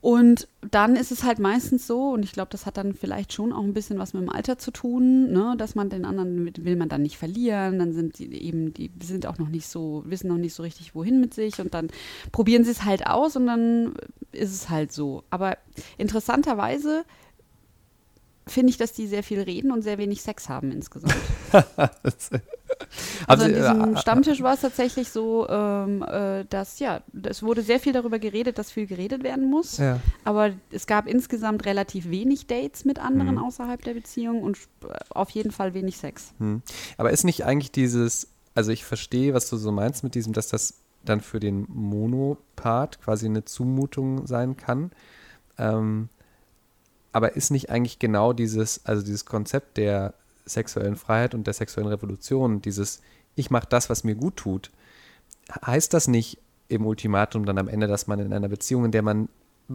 Und 0.00 0.46
dann 0.70 0.94
ist 0.94 1.10
es 1.10 1.24
halt 1.24 1.40
meistens 1.40 1.86
so, 1.88 2.10
und 2.10 2.22
ich 2.22 2.32
glaube, 2.32 2.50
das 2.52 2.66
hat 2.66 2.76
dann 2.76 2.94
vielleicht 2.94 3.32
schon 3.32 3.52
auch 3.52 3.64
ein 3.64 3.74
bisschen 3.74 3.98
was 3.98 4.14
mit 4.14 4.22
dem 4.22 4.28
Alter 4.28 4.56
zu 4.56 4.70
tun, 4.70 5.32
ne, 5.32 5.54
dass 5.58 5.74
man 5.74 5.90
den 5.90 6.04
anderen 6.04 6.52
will 6.56 6.76
man 6.76 6.88
dann 6.88 7.02
nicht 7.02 7.18
verlieren, 7.18 7.80
dann 7.80 7.92
sind 7.92 8.18
die 8.18 8.32
eben, 8.42 8.72
die 8.72 8.92
sind 9.02 9.26
auch 9.26 9.38
noch 9.38 9.48
nicht 9.48 9.66
so, 9.66 10.04
wissen 10.06 10.28
noch 10.28 10.36
nicht 10.36 10.54
so 10.54 10.62
richtig, 10.62 10.94
wohin 10.94 11.20
mit 11.20 11.34
sich 11.34 11.60
und 11.60 11.74
dann 11.74 11.88
probieren 12.30 12.64
sie 12.64 12.70
es 12.70 12.84
halt 12.84 13.08
aus 13.08 13.34
und 13.34 13.46
dann 13.46 13.94
ist 14.30 14.52
es 14.52 14.70
halt 14.70 14.92
so. 14.92 15.24
Aber 15.30 15.58
interessanterweise 15.96 17.04
finde 18.46 18.70
ich, 18.70 18.76
dass 18.76 18.92
die 18.92 19.08
sehr 19.08 19.24
viel 19.24 19.40
reden 19.40 19.72
und 19.72 19.82
sehr 19.82 19.98
wenig 19.98 20.22
Sex 20.22 20.48
haben 20.48 20.70
insgesamt. 20.70 21.14
Also 23.26 23.44
Haben 23.44 23.54
an 23.54 23.60
diesem 23.60 23.94
äh, 23.94 23.98
Stammtisch 23.98 24.42
war 24.42 24.54
es 24.54 24.60
tatsächlich 24.60 25.10
so, 25.10 25.48
ähm, 25.48 26.02
äh, 26.02 26.44
dass 26.48 26.78
ja, 26.78 27.00
es 27.22 27.42
wurde 27.42 27.62
sehr 27.62 27.80
viel 27.80 27.92
darüber 27.92 28.18
geredet, 28.18 28.58
dass 28.58 28.70
viel 28.70 28.86
geredet 28.86 29.22
werden 29.22 29.50
muss. 29.50 29.78
Ja. 29.78 30.00
Aber 30.24 30.50
es 30.70 30.86
gab 30.86 31.06
insgesamt 31.06 31.66
relativ 31.66 32.10
wenig 32.10 32.46
Dates 32.46 32.84
mit 32.84 32.98
anderen 32.98 33.36
Mhm. 33.36 33.44
außerhalb 33.44 33.82
der 33.82 33.94
Beziehung 33.94 34.42
und 34.42 34.56
äh, 34.82 34.94
auf 35.10 35.30
jeden 35.30 35.50
Fall 35.50 35.74
wenig 35.74 35.96
Sex. 35.98 36.32
Hm. 36.38 36.62
Aber 36.96 37.10
ist 37.10 37.24
nicht 37.24 37.44
eigentlich 37.44 37.72
dieses, 37.72 38.28
also 38.54 38.70
ich 38.70 38.84
verstehe, 38.84 39.34
was 39.34 39.48
du 39.50 39.56
so 39.56 39.72
meinst 39.72 40.04
mit 40.04 40.14
diesem, 40.14 40.32
dass 40.32 40.48
das 40.48 40.74
dann 41.04 41.20
für 41.20 41.40
den 41.40 41.66
Monopart 41.68 43.00
quasi 43.00 43.26
eine 43.26 43.44
Zumutung 43.44 44.26
sein 44.26 44.56
kann. 44.56 44.90
Ähm, 45.58 46.08
aber 47.12 47.36
ist 47.36 47.50
nicht 47.50 47.70
eigentlich 47.70 47.98
genau 47.98 48.32
dieses, 48.32 48.84
also 48.84 49.02
dieses 49.02 49.24
Konzept 49.24 49.76
der 49.76 50.14
sexuellen 50.48 50.96
Freiheit 50.96 51.34
und 51.34 51.46
der 51.46 51.54
sexuellen 51.54 51.88
Revolution, 51.88 52.60
dieses 52.60 53.00
ich 53.34 53.50
mache 53.50 53.66
das, 53.68 53.88
was 53.88 54.04
mir 54.04 54.14
gut 54.14 54.36
tut, 54.36 54.70
heißt 55.64 55.94
das 55.94 56.08
nicht 56.08 56.38
im 56.68 56.86
Ultimatum 56.86 57.46
dann 57.46 57.58
am 57.58 57.68
Ende, 57.68 57.86
dass 57.86 58.06
man 58.06 58.18
in 58.18 58.32
einer 58.32 58.48
Beziehung, 58.48 58.86
in 58.86 58.90
der 58.90 59.02
man 59.02 59.28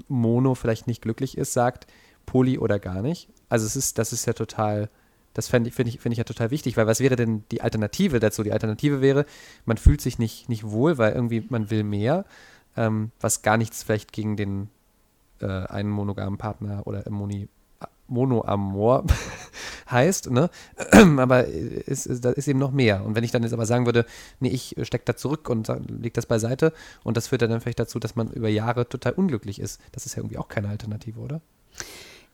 mono 0.08 0.56
vielleicht 0.56 0.88
nicht 0.88 1.02
glücklich 1.02 1.38
ist, 1.38 1.54
sagt, 1.54 1.88
poly 2.26 2.58
oder 2.58 2.80
gar 2.80 3.02
nicht? 3.02 3.30
Also 3.50 3.66
es 3.66 3.76
ist, 3.76 3.98
das 3.98 4.14
ist 4.14 4.26
ja 4.26 4.34
total, 4.34 4.90
das 5.34 5.48
finde 5.48 5.70
ich, 5.70 5.76
finde 5.76 5.90
ich, 5.90 6.00
finde 6.00 6.14
ich 6.14 6.18
ja 6.18 6.24
total 6.24 6.52
wichtig, 6.52 6.78
weil 6.78 6.88
was 6.88 7.00
wäre 7.00 7.16
denn 7.16 7.44
die 7.52 7.62
Alternative 7.62 8.20
dazu? 8.20 8.44
Die 8.44 8.52
Alternative 8.52 9.02
wäre, 9.02 9.26
man 9.66 9.78
fühlt 9.78 10.02
sich 10.02 10.20
nicht, 10.20 10.50
nicht 10.50 10.70
wohl, 10.70 10.98
weil 10.98 11.14
irgendwie 11.14 11.46
man 11.50 11.70
will 11.70 11.84
mehr, 11.84 12.26
ähm, 12.76 13.12
was 13.20 13.42
gar 13.42 13.58
nichts 13.58 13.84
vielleicht 13.84 14.12
gegen 14.12 14.36
den 14.36 14.70
äh, 15.42 15.48
einen 15.48 15.90
monogamen 15.90 16.38
Partner 16.38 16.86
oder 16.86 17.10
Moni, 17.10 17.50
Monoamor 18.14 19.04
heißt, 19.92 20.32
ne? 20.32 20.50
aber 21.18 21.48
es, 21.48 22.06
es, 22.06 22.22
da 22.22 22.32
ist 22.32 22.48
eben 22.48 22.60
noch 22.60 22.72
mehr. 22.72 23.04
Und 23.04 23.16
wenn 23.16 23.24
ich 23.24 23.32
dann 23.32 23.44
jetzt 23.44 23.54
aber 23.54 23.66
sagen 23.66 23.86
würde, 23.86 24.06
nee, 24.40 24.50
ich 24.50 24.76
stecke 24.84 25.06
da 25.06 25.16
zurück 25.16 25.50
und 25.50 25.68
lege 25.88 26.14
das 26.14 26.26
beiseite 26.26 26.74
und 27.04 27.18
das 27.18 27.28
führt 27.28 27.42
dann 27.42 27.62
vielleicht 27.62 27.80
dazu, 27.80 28.00
dass 28.00 28.16
man 28.16 28.30
über 28.32 28.50
Jahre 28.50 28.88
total 28.88 29.14
unglücklich 29.14 29.60
ist, 29.60 29.82
das 29.92 30.06
ist 30.06 30.16
ja 30.16 30.22
irgendwie 30.22 30.38
auch 30.38 30.48
keine 30.48 30.70
Alternative, 30.70 31.20
oder? 31.20 31.42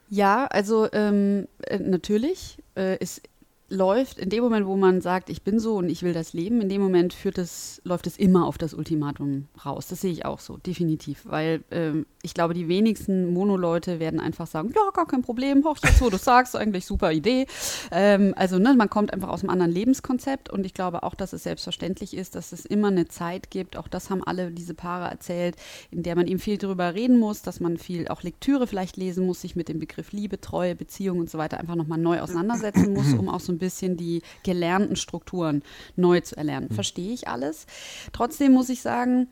Ja, 0.10 0.48
also 0.48 0.88
ähm, 0.92 1.48
äh, 1.62 1.78
natürlich. 1.78 2.58
Äh, 2.76 2.98
es 3.00 3.22
läuft 3.70 4.18
in 4.18 4.30
dem 4.30 4.44
Moment, 4.44 4.66
wo 4.66 4.76
man 4.76 5.02
sagt, 5.02 5.30
ich 5.30 5.44
bin 5.44 5.60
so 5.60 5.78
und 5.78 5.90
ich 5.90 6.04
will 6.04 6.14
das 6.14 6.34
leben, 6.34 6.62
in 6.62 6.70
dem 6.70 6.82
Moment 6.82 7.14
führt 7.14 7.38
es, 7.38 7.82
läuft 7.84 8.08
es 8.08 8.18
immer 8.18 8.46
auf 8.46 8.58
das 8.58 8.74
Ultimatum 8.74 9.48
raus. 9.64 9.88
Das 9.88 10.02
sehe 10.02 10.12
ich 10.12 10.26
auch 10.26 10.40
so, 10.40 10.58
definitiv. 10.58 11.26
Weil 11.26 11.64
ähm, 11.72 12.06
ich 12.24 12.34
glaube, 12.34 12.54
die 12.54 12.68
wenigsten 12.68 13.32
Mono-Leute 13.34 14.00
werden 14.00 14.20
einfach 14.20 14.48
sagen, 14.48 14.74
ja, 14.76 14.82
gar 14.94 15.06
kein 15.06 15.22
Problem, 15.22 15.64
hoch 15.64 15.78
wo 16.00 16.10
du 16.10 16.18
sagst, 16.18 16.56
eigentlich 16.56 16.86
super 16.86 17.12
Idee. 17.12 17.46
Ähm, 17.92 18.34
also 18.36 18.58
ne, 18.58 18.74
man 18.76 18.90
kommt 18.90 19.14
einfach 19.14 19.30
aus 19.30 19.42
einem 19.42 19.52
anderen 19.52 19.72
Lebenskonzept 19.72 20.50
und 20.50 20.66
ich 20.66 20.74
glaube 20.74 21.04
auch, 21.04 21.14
dass 21.14 21.34
es 21.34 21.44
selbstverständlich 21.44 22.16
ist, 22.16 22.36
dass 22.36 22.52
es 22.52 22.66
immer 22.66 22.88
eine 22.88 23.08
Zeit 23.08 23.52
gibt, 23.52 23.78
auch 23.78 23.88
das 23.88 24.10
haben 24.10 24.24
alle 24.24 24.52
diese 24.52 24.74
Paare 24.74 25.10
erzählt, 25.10 25.56
in 25.92 26.04
der 26.04 26.16
man 26.16 26.28
eben 26.28 26.40
viel 26.40 26.58
darüber 26.58 26.96
reden 26.96 27.20
muss, 27.20 27.44
dass 27.44 27.60
man 27.60 27.78
viel 27.78 28.08
auch 28.08 28.24
Lektüre 28.24 28.68
vielleicht 28.68 28.98
lesen 28.98 29.26
muss, 29.26 29.42
sich 29.42 29.56
mit 29.56 29.70
dem 29.70 29.80
Begriff 29.80 30.12
Liebe, 30.12 30.42
Treue, 30.42 30.76
Beziehung 30.76 31.20
und 31.20 31.30
so 31.30 31.38
weiter 31.38 31.60
einfach 31.60 31.76
nochmal 31.76 32.00
neu 32.00 32.20
auseinandersetzen 32.20 32.94
muss, 32.94 33.14
um 33.14 33.30
auch 33.30 33.40
so 33.40 33.54
ein 33.54 33.59
bisschen 33.60 33.98
die 33.98 34.22
gelernten 34.44 34.96
Strukturen 34.96 35.64
neu 35.96 36.22
zu 36.22 36.36
erlernen. 36.38 36.70
Verstehe 36.70 37.14
ich 37.14 37.28
alles. 37.28 37.66
Trotzdem 38.14 38.54
muss 38.54 38.70
ich 38.70 38.82
sagen, 38.82 39.28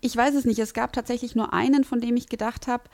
ich 0.00 0.16
weiß 0.16 0.34
es 0.34 0.44
nicht. 0.44 0.58
Es 0.58 0.74
gab 0.74 0.92
tatsächlich 0.92 1.34
nur 1.34 1.52
einen, 1.52 1.84
von 1.84 2.00
dem 2.00 2.16
ich 2.16 2.28
gedacht 2.28 2.66
habe, 2.66 2.84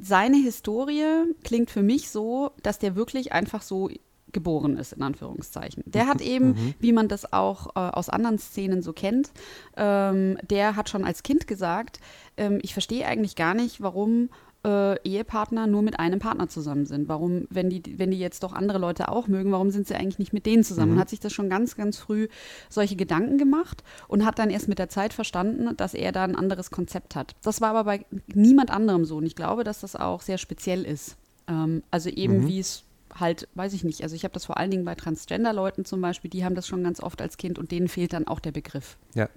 seine 0.00 0.36
Historie 0.36 1.34
klingt 1.42 1.70
für 1.70 1.82
mich 1.82 2.10
so, 2.10 2.50
dass 2.62 2.78
der 2.78 2.96
wirklich 2.96 3.32
einfach 3.32 3.62
so 3.62 3.90
geboren 4.34 4.76
ist, 4.76 4.92
in 4.92 5.02
Anführungszeichen. 5.02 5.84
Der 5.86 6.06
hat 6.06 6.20
eben, 6.20 6.74
wie 6.80 6.92
man 6.92 7.08
das 7.08 7.32
auch 7.32 7.68
äh, 7.76 7.78
aus 7.78 8.10
anderen 8.10 8.38
Szenen 8.38 8.82
so 8.82 8.92
kennt, 8.92 9.30
ähm, 9.76 10.36
der 10.42 10.76
hat 10.76 10.90
schon 10.90 11.04
als 11.04 11.22
Kind 11.22 11.46
gesagt, 11.46 12.00
ähm, 12.36 12.58
ich 12.62 12.74
verstehe 12.74 13.06
eigentlich 13.06 13.36
gar 13.36 13.54
nicht, 13.54 13.80
warum 13.80 14.28
äh, 14.64 15.00
Ehepartner 15.02 15.66
nur 15.66 15.82
mit 15.82 15.98
einem 16.00 16.18
Partner 16.18 16.48
zusammen 16.48 16.86
sind. 16.86 17.08
Warum, 17.08 17.46
wenn 17.50 17.70
die, 17.70 17.82
wenn 17.98 18.10
die 18.10 18.18
jetzt 18.18 18.42
doch 18.42 18.52
andere 18.52 18.78
Leute 18.78 19.08
auch 19.08 19.28
mögen, 19.28 19.52
warum 19.52 19.70
sind 19.70 19.86
sie 19.86 19.94
eigentlich 19.94 20.18
nicht 20.18 20.32
mit 20.32 20.46
denen 20.46 20.64
zusammen? 20.64 20.92
Und 20.92 20.98
hat 20.98 21.10
sich 21.10 21.20
das 21.20 21.32
schon 21.32 21.50
ganz, 21.50 21.76
ganz 21.76 21.98
früh 21.98 22.28
solche 22.68 22.96
Gedanken 22.96 23.38
gemacht 23.38 23.84
und 24.08 24.24
hat 24.24 24.38
dann 24.38 24.50
erst 24.50 24.68
mit 24.68 24.78
der 24.78 24.88
Zeit 24.88 25.12
verstanden, 25.12 25.76
dass 25.76 25.94
er 25.94 26.12
da 26.12 26.24
ein 26.24 26.36
anderes 26.36 26.70
Konzept 26.70 27.14
hat. 27.14 27.34
Das 27.42 27.60
war 27.60 27.70
aber 27.70 27.84
bei 27.84 28.06
niemand 28.34 28.70
anderem 28.70 29.04
so. 29.04 29.16
Und 29.16 29.26
ich 29.26 29.36
glaube, 29.36 29.64
dass 29.64 29.80
das 29.80 29.96
auch 29.96 30.22
sehr 30.22 30.38
speziell 30.38 30.84
ist. 30.84 31.16
Ähm, 31.48 31.82
also 31.90 32.08
eben 32.10 32.46
wie 32.48 32.58
es 32.58 32.84
halt, 33.14 33.48
weiß 33.54 33.74
ich 33.74 33.84
nicht, 33.84 34.02
also 34.02 34.16
ich 34.16 34.24
habe 34.24 34.34
das 34.34 34.44
vor 34.44 34.58
allen 34.58 34.70
Dingen 34.70 34.84
bei 34.84 34.94
Transgender-Leuten 34.94 35.84
zum 35.84 36.00
Beispiel, 36.00 36.30
die 36.30 36.44
haben 36.44 36.54
das 36.54 36.66
schon 36.66 36.82
ganz 36.82 37.00
oft 37.00 37.20
als 37.22 37.36
Kind 37.36 37.58
und 37.58 37.70
denen 37.70 37.88
fehlt 37.88 38.12
dann 38.12 38.26
auch 38.26 38.40
der 38.40 38.52
Begriff. 38.52 38.96
Ja. 39.14 39.28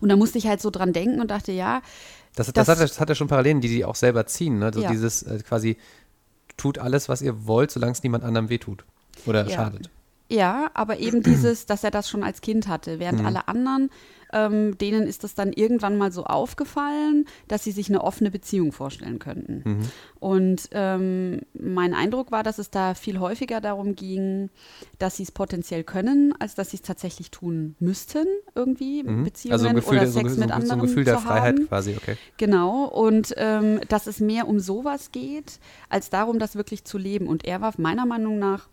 Und 0.00 0.08
da 0.08 0.16
musste 0.16 0.38
ich 0.38 0.46
halt 0.46 0.60
so 0.60 0.70
dran 0.70 0.92
denken 0.92 1.20
und 1.20 1.30
dachte, 1.30 1.52
ja, 1.52 1.82
Das, 2.36 2.46
das, 2.48 2.54
Das- 2.66 2.68
hat, 2.68 2.80
das 2.90 2.98
hat 3.00 3.08
ja 3.08 3.14
schon 3.14 3.28
Parallelen, 3.28 3.60
die 3.60 3.68
die 3.68 3.84
auch 3.84 3.94
selber 3.94 4.26
ziehen. 4.26 4.58
Ne? 4.58 4.70
So 4.74 4.80
Ja. 4.82 4.90
dieses 4.90 5.22
äh, 5.22 5.38
quasi, 5.46 5.76
tut 6.56 6.78
alles, 6.78 7.08
was 7.08 7.22
ihr 7.22 7.46
wollt, 7.46 7.70
solange 7.70 7.92
es 7.92 8.02
niemand 8.02 8.24
anderem 8.24 8.48
wehtut 8.48 8.84
oder 9.26 9.44
Ja. 9.46 9.54
schadet. 9.56 9.90
Ja, 10.30 10.70
aber 10.74 10.98
eben 10.98 11.22
dieses, 11.22 11.66
dass 11.66 11.84
er 11.84 11.90
das 11.90 12.08
schon 12.08 12.22
als 12.24 12.40
Kind 12.40 12.66
hatte, 12.66 12.98
während 12.98 13.20
Mhm. 13.20 13.26
alle 13.26 13.46
anderen, 13.48 13.90
ähm, 14.32 14.76
denen 14.78 15.06
ist 15.06 15.22
das 15.22 15.34
dann 15.34 15.52
irgendwann 15.52 15.96
mal 15.98 16.10
so 16.10 16.24
aufgefallen, 16.24 17.26
dass 17.46 17.62
sie 17.62 17.70
sich 17.72 17.88
eine 17.88 18.02
offene 18.02 18.30
Beziehung 18.30 18.72
vorstellen 18.72 19.18
könnten. 19.20 19.62
Mhm. 19.64 19.80
Und 20.18 20.68
ähm, 20.72 21.40
mein 21.52 21.94
Eindruck 21.94 22.32
war, 22.32 22.42
dass 22.42 22.58
es 22.58 22.70
da 22.70 22.94
viel 22.94 23.20
häufiger 23.20 23.60
darum 23.60 23.94
ging, 23.94 24.48
dass 24.98 25.18
sie 25.18 25.22
es 25.24 25.30
potenziell 25.30 25.84
können, 25.84 26.34
als 26.40 26.54
dass 26.54 26.70
sie 26.70 26.76
es 26.78 26.82
tatsächlich 26.82 27.30
tun 27.30 27.76
müssten, 27.78 28.26
irgendwie, 28.54 29.02
Mhm. 29.04 29.24
Beziehungen 29.24 29.52
Also 29.52 29.68
ein 29.68 29.74
Gefühl, 29.76 29.90
oder 29.98 30.00
der- 30.00 30.08
so, 30.10 30.18
Sex 30.20 30.34
so, 30.34 30.40
mit 30.40 30.48
so 30.48 30.54
anderen 30.54 30.80
ein 30.80 30.86
Gefühl 30.86 31.04
der 31.04 31.18
Freiheit 31.18 31.56
haben. 31.56 31.68
quasi, 31.68 31.94
okay. 31.96 32.16
Genau, 32.38 32.86
und 32.86 33.34
ähm, 33.36 33.80
dass 33.88 34.06
es 34.06 34.18
mehr 34.20 34.48
um 34.48 34.58
sowas 34.58 35.12
geht, 35.12 35.60
als 35.90 36.08
darum, 36.10 36.38
das 36.38 36.56
wirklich 36.56 36.84
zu 36.84 36.96
leben. 36.98 37.28
Und 37.28 37.44
er 37.44 37.60
war 37.60 37.72
meiner 37.76 38.06
Meinung 38.06 38.38
nach 38.38 38.68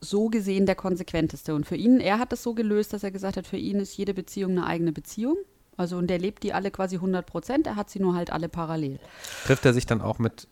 so 0.00 0.28
gesehen 0.28 0.66
der 0.66 0.74
konsequenteste. 0.76 1.54
Und 1.54 1.66
für 1.66 1.76
ihn, 1.76 2.00
er 2.00 2.18
hat 2.18 2.32
das 2.32 2.42
so 2.42 2.54
gelöst, 2.54 2.92
dass 2.92 3.02
er 3.02 3.10
gesagt 3.10 3.36
hat, 3.36 3.46
für 3.46 3.56
ihn 3.56 3.80
ist 3.80 3.96
jede 3.96 4.14
Beziehung 4.14 4.52
eine 4.52 4.66
eigene 4.66 4.92
Beziehung. 4.92 5.36
Also 5.76 5.96
und 5.96 6.08
der 6.08 6.18
lebt 6.18 6.42
die 6.42 6.52
alle 6.52 6.70
quasi 6.70 6.96
100 6.96 7.24
Prozent, 7.24 7.66
er 7.68 7.76
hat 7.76 7.88
sie 7.88 8.00
nur 8.00 8.14
halt 8.14 8.32
alle 8.32 8.48
parallel. 8.48 8.98
Trifft 9.44 9.64
er 9.64 9.72
sich 9.72 9.86
dann 9.86 10.00
auch 10.00 10.18
mit 10.18 10.48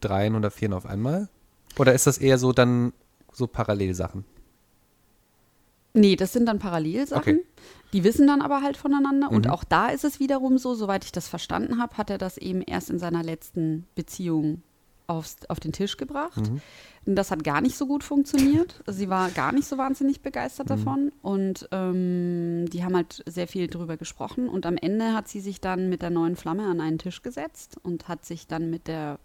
dreien 0.00 0.34
oder 0.34 0.50
vieren 0.50 0.72
auf 0.72 0.86
einmal? 0.86 1.28
Oder 1.78 1.92
ist 1.94 2.06
das 2.06 2.16
eher 2.18 2.38
so 2.38 2.52
dann 2.52 2.92
so 3.32 3.46
Parallelsachen? 3.46 4.24
Nee, 5.92 6.16
das 6.16 6.32
sind 6.32 6.46
dann 6.46 6.58
Parallelsachen. 6.58 7.34
Okay. 7.36 7.46
Die 7.92 8.04
wissen 8.04 8.26
dann 8.26 8.40
aber 8.42 8.62
halt 8.62 8.76
voneinander. 8.76 9.30
Und 9.30 9.46
Mhm. 9.46 9.50
auch 9.50 9.64
da 9.64 9.88
ist 9.88 10.04
es 10.04 10.20
wiederum 10.20 10.56
so, 10.56 10.74
soweit 10.74 11.04
ich 11.04 11.12
das 11.12 11.28
verstanden 11.28 11.80
habe, 11.80 11.96
hat 11.96 12.10
er 12.10 12.18
das 12.18 12.38
eben 12.38 12.62
erst 12.62 12.90
in 12.90 12.98
seiner 12.98 13.22
letzten 13.24 13.86
Beziehung 13.94 14.62
aufs, 15.10 15.36
auf 15.48 15.60
den 15.60 15.72
Tisch 15.72 15.96
gebracht. 15.96 16.36
Mhm. 16.50 16.60
Das 17.06 17.30
hat 17.30 17.42
gar 17.44 17.60
nicht 17.60 17.76
so 17.76 17.86
gut 17.86 18.04
funktioniert. 18.04 18.82
Sie 18.86 19.08
war 19.08 19.30
gar 19.30 19.52
nicht 19.52 19.66
so 19.66 19.76
wahnsinnig 19.78 20.20
begeistert 20.20 20.66
Mhm. 20.68 20.70
davon. 20.70 21.12
Und 21.22 21.68
ähm, 21.72 22.66
die 22.70 22.84
haben 22.84 22.94
halt 22.94 23.22
sehr 23.26 23.48
viel 23.48 23.66
drüber 23.68 23.96
gesprochen. 23.96 24.48
Und 24.48 24.66
am 24.66 24.76
Ende 24.76 25.12
hat 25.14 25.28
sie 25.28 25.40
sich 25.40 25.60
dann 25.60 25.88
mit 25.88 26.02
der 26.02 26.10
neuen 26.10 26.36
Flamme 26.36 26.66
an 26.68 26.80
einen 26.80 26.98
Tisch 26.98 27.22
gesetzt 27.22 27.76
und 27.82 28.08
hat 28.08 28.24
sich 28.24 28.46
dann 28.46 28.70
mit 28.70 28.86
der 28.86 29.18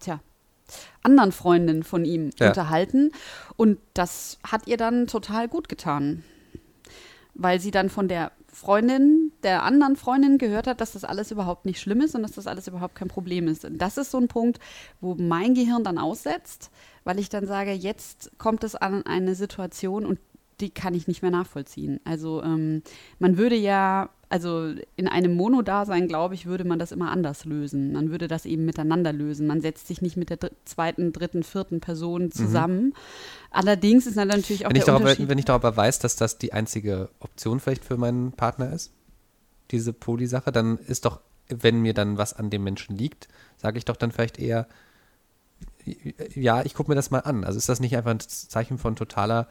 tja, 0.00 0.20
anderen 1.02 1.32
Freundin 1.32 1.82
von 1.82 2.04
ihm 2.04 2.30
Ja. 2.38 2.48
unterhalten. 2.48 3.12
Und 3.56 3.78
das 3.94 4.38
hat 4.44 4.66
ihr 4.66 4.76
dann 4.76 5.06
total 5.06 5.48
gut 5.48 5.68
getan. 5.68 6.22
Weil 7.34 7.60
sie 7.60 7.70
dann 7.70 7.88
von 7.90 8.08
der 8.08 8.32
Freundin, 8.52 9.29
der 9.42 9.62
anderen 9.62 9.96
Freundin 9.96 10.38
gehört 10.38 10.66
hat, 10.66 10.80
dass 10.80 10.92
das 10.92 11.04
alles 11.04 11.30
überhaupt 11.30 11.66
nicht 11.66 11.80
schlimm 11.80 12.00
ist 12.00 12.14
und 12.14 12.22
dass 12.22 12.32
das 12.32 12.46
alles 12.46 12.68
überhaupt 12.68 12.94
kein 12.94 13.08
Problem 13.08 13.48
ist. 13.48 13.64
Und 13.64 13.78
das 13.78 13.96
ist 13.96 14.10
so 14.10 14.18
ein 14.18 14.28
Punkt, 14.28 14.58
wo 15.00 15.14
mein 15.14 15.54
Gehirn 15.54 15.84
dann 15.84 15.98
aussetzt, 15.98 16.70
weil 17.04 17.18
ich 17.18 17.28
dann 17.28 17.46
sage, 17.46 17.72
jetzt 17.72 18.30
kommt 18.38 18.64
es 18.64 18.74
an 18.74 19.04
eine 19.06 19.34
Situation 19.34 20.04
und 20.06 20.18
die 20.60 20.70
kann 20.70 20.94
ich 20.94 21.08
nicht 21.08 21.22
mehr 21.22 21.30
nachvollziehen. 21.30 22.00
Also 22.04 22.42
ähm, 22.42 22.82
man 23.18 23.38
würde 23.38 23.56
ja, 23.56 24.10
also 24.28 24.74
in 24.96 25.08
einem 25.08 25.34
Mono-Dasein, 25.34 26.06
glaube 26.06 26.34
ich, 26.34 26.46
würde 26.46 26.64
man 26.64 26.78
das 26.78 26.92
immer 26.92 27.10
anders 27.10 27.44
lösen. 27.44 27.92
Man 27.92 28.10
würde 28.10 28.28
das 28.28 28.44
eben 28.44 28.64
miteinander 28.64 29.12
lösen. 29.12 29.46
Man 29.46 29.60
setzt 29.60 29.88
sich 29.88 30.02
nicht 30.02 30.16
mit 30.16 30.30
der 30.30 30.36
dr 30.36 30.56
zweiten, 30.64 31.12
dritten, 31.12 31.42
vierten 31.42 31.80
Person 31.80 32.30
zusammen. 32.30 32.94
Allerdings 33.50 34.06
ist 34.06 34.16
dann 34.16 34.28
natürlich 34.28 34.66
auch 34.66 34.70
Wenn 34.70 34.76
ich, 34.76 34.84
der 34.84 34.94
darüber, 34.94 35.10
Unterschied. 35.10 35.28
wenn 35.28 35.38
ich 35.38 35.44
darüber 35.46 35.76
weiß, 35.76 35.98
dass 35.98 36.16
das 36.16 36.38
die 36.38 36.52
einzige 36.52 37.08
Option 37.20 37.58
vielleicht 37.58 37.84
für 37.84 37.96
meinen 37.96 38.32
Partner 38.32 38.72
ist, 38.72 38.92
diese 39.70 39.92
Poly-Sache, 39.92 40.52
dann 40.52 40.78
ist 40.78 41.04
doch, 41.04 41.20
wenn 41.48 41.80
mir 41.80 41.94
dann 41.94 42.18
was 42.18 42.32
an 42.32 42.50
dem 42.50 42.64
Menschen 42.64 42.96
liegt, 42.96 43.28
sage 43.56 43.78
ich 43.78 43.84
doch 43.84 43.96
dann 43.96 44.12
vielleicht 44.12 44.38
eher, 44.38 44.66
ja, 46.34 46.62
ich 46.62 46.74
gucke 46.74 46.90
mir 46.90 46.94
das 46.94 47.10
mal 47.10 47.20
an. 47.20 47.44
Also 47.44 47.58
ist 47.58 47.68
das 47.68 47.80
nicht 47.80 47.96
einfach 47.96 48.10
ein 48.10 48.20
Zeichen 48.20 48.78
von 48.78 48.96
totaler 48.96 49.48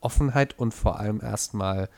Offenheit 0.00 0.58
und 0.58 0.72
vor 0.74 0.98
allem 0.98 1.20
erstmal, 1.20 1.88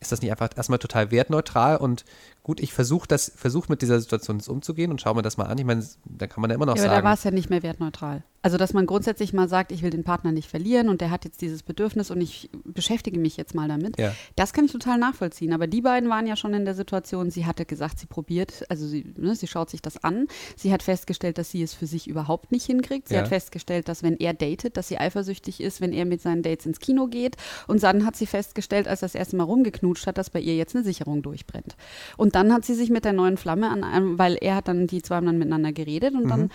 ist 0.00 0.12
das 0.12 0.22
nicht 0.22 0.30
einfach 0.30 0.50
erstmal 0.56 0.78
total 0.78 1.10
wertneutral 1.10 1.76
und 1.76 2.04
gut, 2.42 2.60
ich 2.60 2.72
versuche 2.72 3.06
das, 3.06 3.32
versuche 3.36 3.66
mit 3.68 3.82
dieser 3.82 4.00
Situation 4.00 4.38
jetzt 4.38 4.48
umzugehen 4.48 4.90
und 4.90 5.00
schaue 5.00 5.14
mir 5.14 5.22
das 5.22 5.36
mal 5.36 5.44
an. 5.46 5.58
Ich 5.58 5.64
meine, 5.64 5.84
da 6.04 6.26
kann 6.26 6.40
man 6.40 6.50
ja 6.50 6.54
immer 6.56 6.66
noch 6.66 6.76
ja, 6.76 6.84
aber 6.84 6.90
da 6.90 6.96
war 6.96 7.02
sagen. 7.02 7.18
es 7.18 7.24
ja 7.24 7.30
nicht 7.32 7.50
mehr 7.50 7.62
wertneutral. 7.62 8.22
Also, 8.40 8.56
dass 8.56 8.72
man 8.72 8.86
grundsätzlich 8.86 9.32
mal 9.32 9.48
sagt, 9.48 9.72
ich 9.72 9.82
will 9.82 9.90
den 9.90 10.04
Partner 10.04 10.30
nicht 10.30 10.48
verlieren 10.48 10.88
und 10.88 11.00
der 11.00 11.10
hat 11.10 11.24
jetzt 11.24 11.42
dieses 11.42 11.64
Bedürfnis 11.64 12.10
und 12.12 12.20
ich 12.20 12.48
beschäftige 12.64 13.18
mich 13.18 13.36
jetzt 13.36 13.52
mal 13.52 13.66
damit. 13.66 13.98
Ja. 13.98 14.14
Das 14.36 14.52
kann 14.52 14.64
ich 14.64 14.70
total 14.72 14.96
nachvollziehen. 14.96 15.52
Aber 15.52 15.66
die 15.66 15.80
beiden 15.82 16.08
waren 16.08 16.24
ja 16.26 16.36
schon 16.36 16.54
in 16.54 16.64
der 16.64 16.74
Situation, 16.74 17.30
sie 17.32 17.46
hatte 17.46 17.66
gesagt, 17.66 17.98
sie 17.98 18.06
probiert, 18.06 18.64
also 18.68 18.86
sie, 18.86 19.12
ne, 19.16 19.34
sie 19.34 19.48
schaut 19.48 19.70
sich 19.70 19.82
das 19.82 20.02
an. 20.04 20.28
Sie 20.56 20.72
hat 20.72 20.84
festgestellt, 20.84 21.36
dass 21.36 21.50
sie 21.50 21.62
es 21.62 21.74
für 21.74 21.86
sich 21.86 22.06
überhaupt 22.06 22.52
nicht 22.52 22.64
hinkriegt. 22.64 23.08
Sie 23.08 23.14
Ja. 23.14 23.22
hat 23.22 23.28
festgestellt, 23.28 23.88
dass 23.88 24.04
wenn 24.04 24.16
er 24.16 24.34
datet, 24.34 24.76
dass 24.76 24.86
sie 24.86 24.98
eifersüchtig 24.98 25.60
ist, 25.60 25.80
wenn 25.80 25.92
er 25.92 26.04
mit 26.04 26.22
seinen 26.22 26.42
Dates 26.44 26.64
ins 26.64 26.78
Kino 26.78 27.08
geht. 27.08 27.36
Und 27.66 27.82
dann 27.82 28.06
hat 28.06 28.14
sie 28.14 28.26
festgestellt, 28.26 28.86
als 28.86 29.02
er 29.02 29.06
das 29.08 29.16
erste 29.16 29.36
Mal 29.36 29.44
rumgeknutscht 29.44 30.06
hat, 30.06 30.16
dass 30.16 30.30
bei 30.30 30.40
ihr 30.40 30.54
jetzt 30.54 30.76
eine 30.76 30.84
Sicherung 30.84 31.22
durchbrennt. 31.22 31.76
Und 32.16 32.36
dann 32.38 32.52
hat 32.52 32.64
sie 32.64 32.74
sich 32.74 32.88
mit 32.88 33.04
der 33.04 33.12
neuen 33.12 33.36
Flamme 33.36 33.68
an 33.68 33.82
einem, 33.82 34.16
weil 34.16 34.36
er 34.40 34.54
hat 34.54 34.68
dann, 34.68 34.86
die 34.86 35.02
zwei 35.02 35.16
haben 35.16 35.26
dann 35.26 35.38
miteinander 35.38 35.72
geredet 35.72 36.14
und 36.14 36.28
dann 36.28 36.50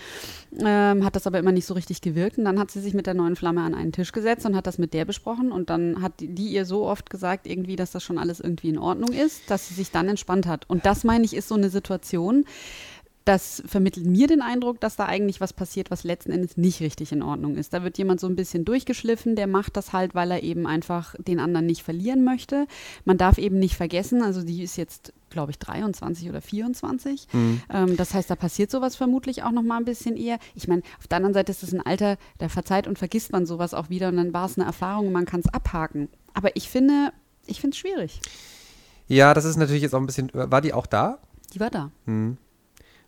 ähm, 0.58 1.04
hat 1.04 1.14
das 1.14 1.26
aber 1.26 1.38
immer 1.38 1.52
nicht 1.52 1.66
so 1.66 1.74
richtig 1.74 2.00
gewirkt. 2.00 2.38
Und 2.38 2.46
dann 2.46 2.58
hat 2.58 2.70
sie 2.70 2.80
sich 2.80 2.94
mit 2.94 3.06
der 3.06 3.12
neuen 3.12 3.36
Flamme 3.36 3.60
an 3.60 3.74
einen 3.74 3.92
Tisch 3.92 4.12
gesetzt 4.12 4.46
und 4.46 4.56
hat 4.56 4.66
das 4.66 4.78
mit 4.78 4.94
der 4.94 5.04
besprochen. 5.04 5.52
Und 5.52 5.68
dann 5.68 6.00
hat 6.00 6.20
die, 6.20 6.28
die 6.28 6.48
ihr 6.48 6.64
so 6.64 6.86
oft 6.86 7.10
gesagt, 7.10 7.46
irgendwie, 7.46 7.76
dass 7.76 7.92
das 7.92 8.02
schon 8.02 8.16
alles 8.16 8.40
irgendwie 8.40 8.70
in 8.70 8.78
Ordnung 8.78 9.12
ist, 9.12 9.50
dass 9.50 9.68
sie 9.68 9.74
sich 9.74 9.90
dann 9.90 10.08
entspannt 10.08 10.46
hat. 10.46 10.68
Und 10.70 10.86
das, 10.86 11.04
meine 11.04 11.24
ich, 11.24 11.34
ist 11.34 11.48
so 11.48 11.54
eine 11.54 11.68
Situation, 11.68 12.46
das 13.24 13.62
vermittelt 13.66 14.06
mir 14.06 14.26
den 14.26 14.42
Eindruck, 14.42 14.80
dass 14.80 14.96
da 14.96 15.06
eigentlich 15.06 15.40
was 15.40 15.52
passiert, 15.52 15.90
was 15.90 16.04
letzten 16.04 16.30
Endes 16.30 16.56
nicht 16.56 16.80
richtig 16.80 17.10
in 17.10 17.22
Ordnung 17.22 17.56
ist. 17.56 17.72
Da 17.72 17.82
wird 17.82 17.96
jemand 17.96 18.20
so 18.20 18.26
ein 18.26 18.36
bisschen 18.36 18.64
durchgeschliffen, 18.64 19.34
der 19.34 19.46
macht 19.46 19.76
das 19.76 19.92
halt, 19.92 20.14
weil 20.14 20.30
er 20.30 20.42
eben 20.42 20.66
einfach 20.66 21.14
den 21.18 21.40
anderen 21.40 21.66
nicht 21.66 21.82
verlieren 21.82 22.22
möchte. 22.22 22.66
Man 23.04 23.16
darf 23.16 23.38
eben 23.38 23.58
nicht 23.58 23.76
vergessen, 23.76 24.22
also 24.22 24.42
die 24.42 24.62
ist 24.62 24.76
jetzt, 24.76 25.12
glaube 25.34 25.50
ich, 25.50 25.58
23 25.58 26.30
oder 26.30 26.40
24. 26.40 27.28
Ähm, 27.68 27.96
das 27.98 28.14
heißt, 28.14 28.30
da 28.30 28.36
passiert 28.36 28.70
sowas 28.70 28.96
vermutlich 28.96 29.42
auch 29.42 29.50
noch 29.50 29.62
mal 29.62 29.76
ein 29.76 29.84
bisschen 29.84 30.16
eher. 30.16 30.38
Ich 30.54 30.66
meine, 30.66 30.80
auf 30.98 31.06
der 31.06 31.16
anderen 31.16 31.34
Seite 31.34 31.52
ist 31.52 31.62
es 31.62 31.74
ein 31.74 31.84
Alter, 31.84 32.16
da 32.38 32.48
verzeiht 32.48 32.86
und 32.86 32.98
vergisst 32.98 33.32
man 33.32 33.44
sowas 33.44 33.74
auch 33.74 33.90
wieder 33.90 34.08
und 34.08 34.16
dann 34.16 34.32
war 34.32 34.46
es 34.46 34.56
eine 34.56 34.66
Erfahrung 34.66 35.08
und 35.08 35.12
man 35.12 35.26
kann 35.26 35.40
es 35.40 35.52
abhaken. 35.52 36.08
Aber 36.32 36.56
ich 36.56 36.70
finde, 36.70 37.12
ich 37.46 37.60
finde 37.60 37.74
es 37.74 37.78
schwierig. 37.78 38.20
Ja, 39.06 39.34
das 39.34 39.44
ist 39.44 39.56
natürlich 39.56 39.82
jetzt 39.82 39.94
auch 39.94 40.00
ein 40.00 40.06
bisschen. 40.06 40.30
War 40.32 40.62
die 40.62 40.72
auch 40.72 40.86
da? 40.86 41.18
Die 41.52 41.60
war 41.60 41.70
da. 41.70 41.90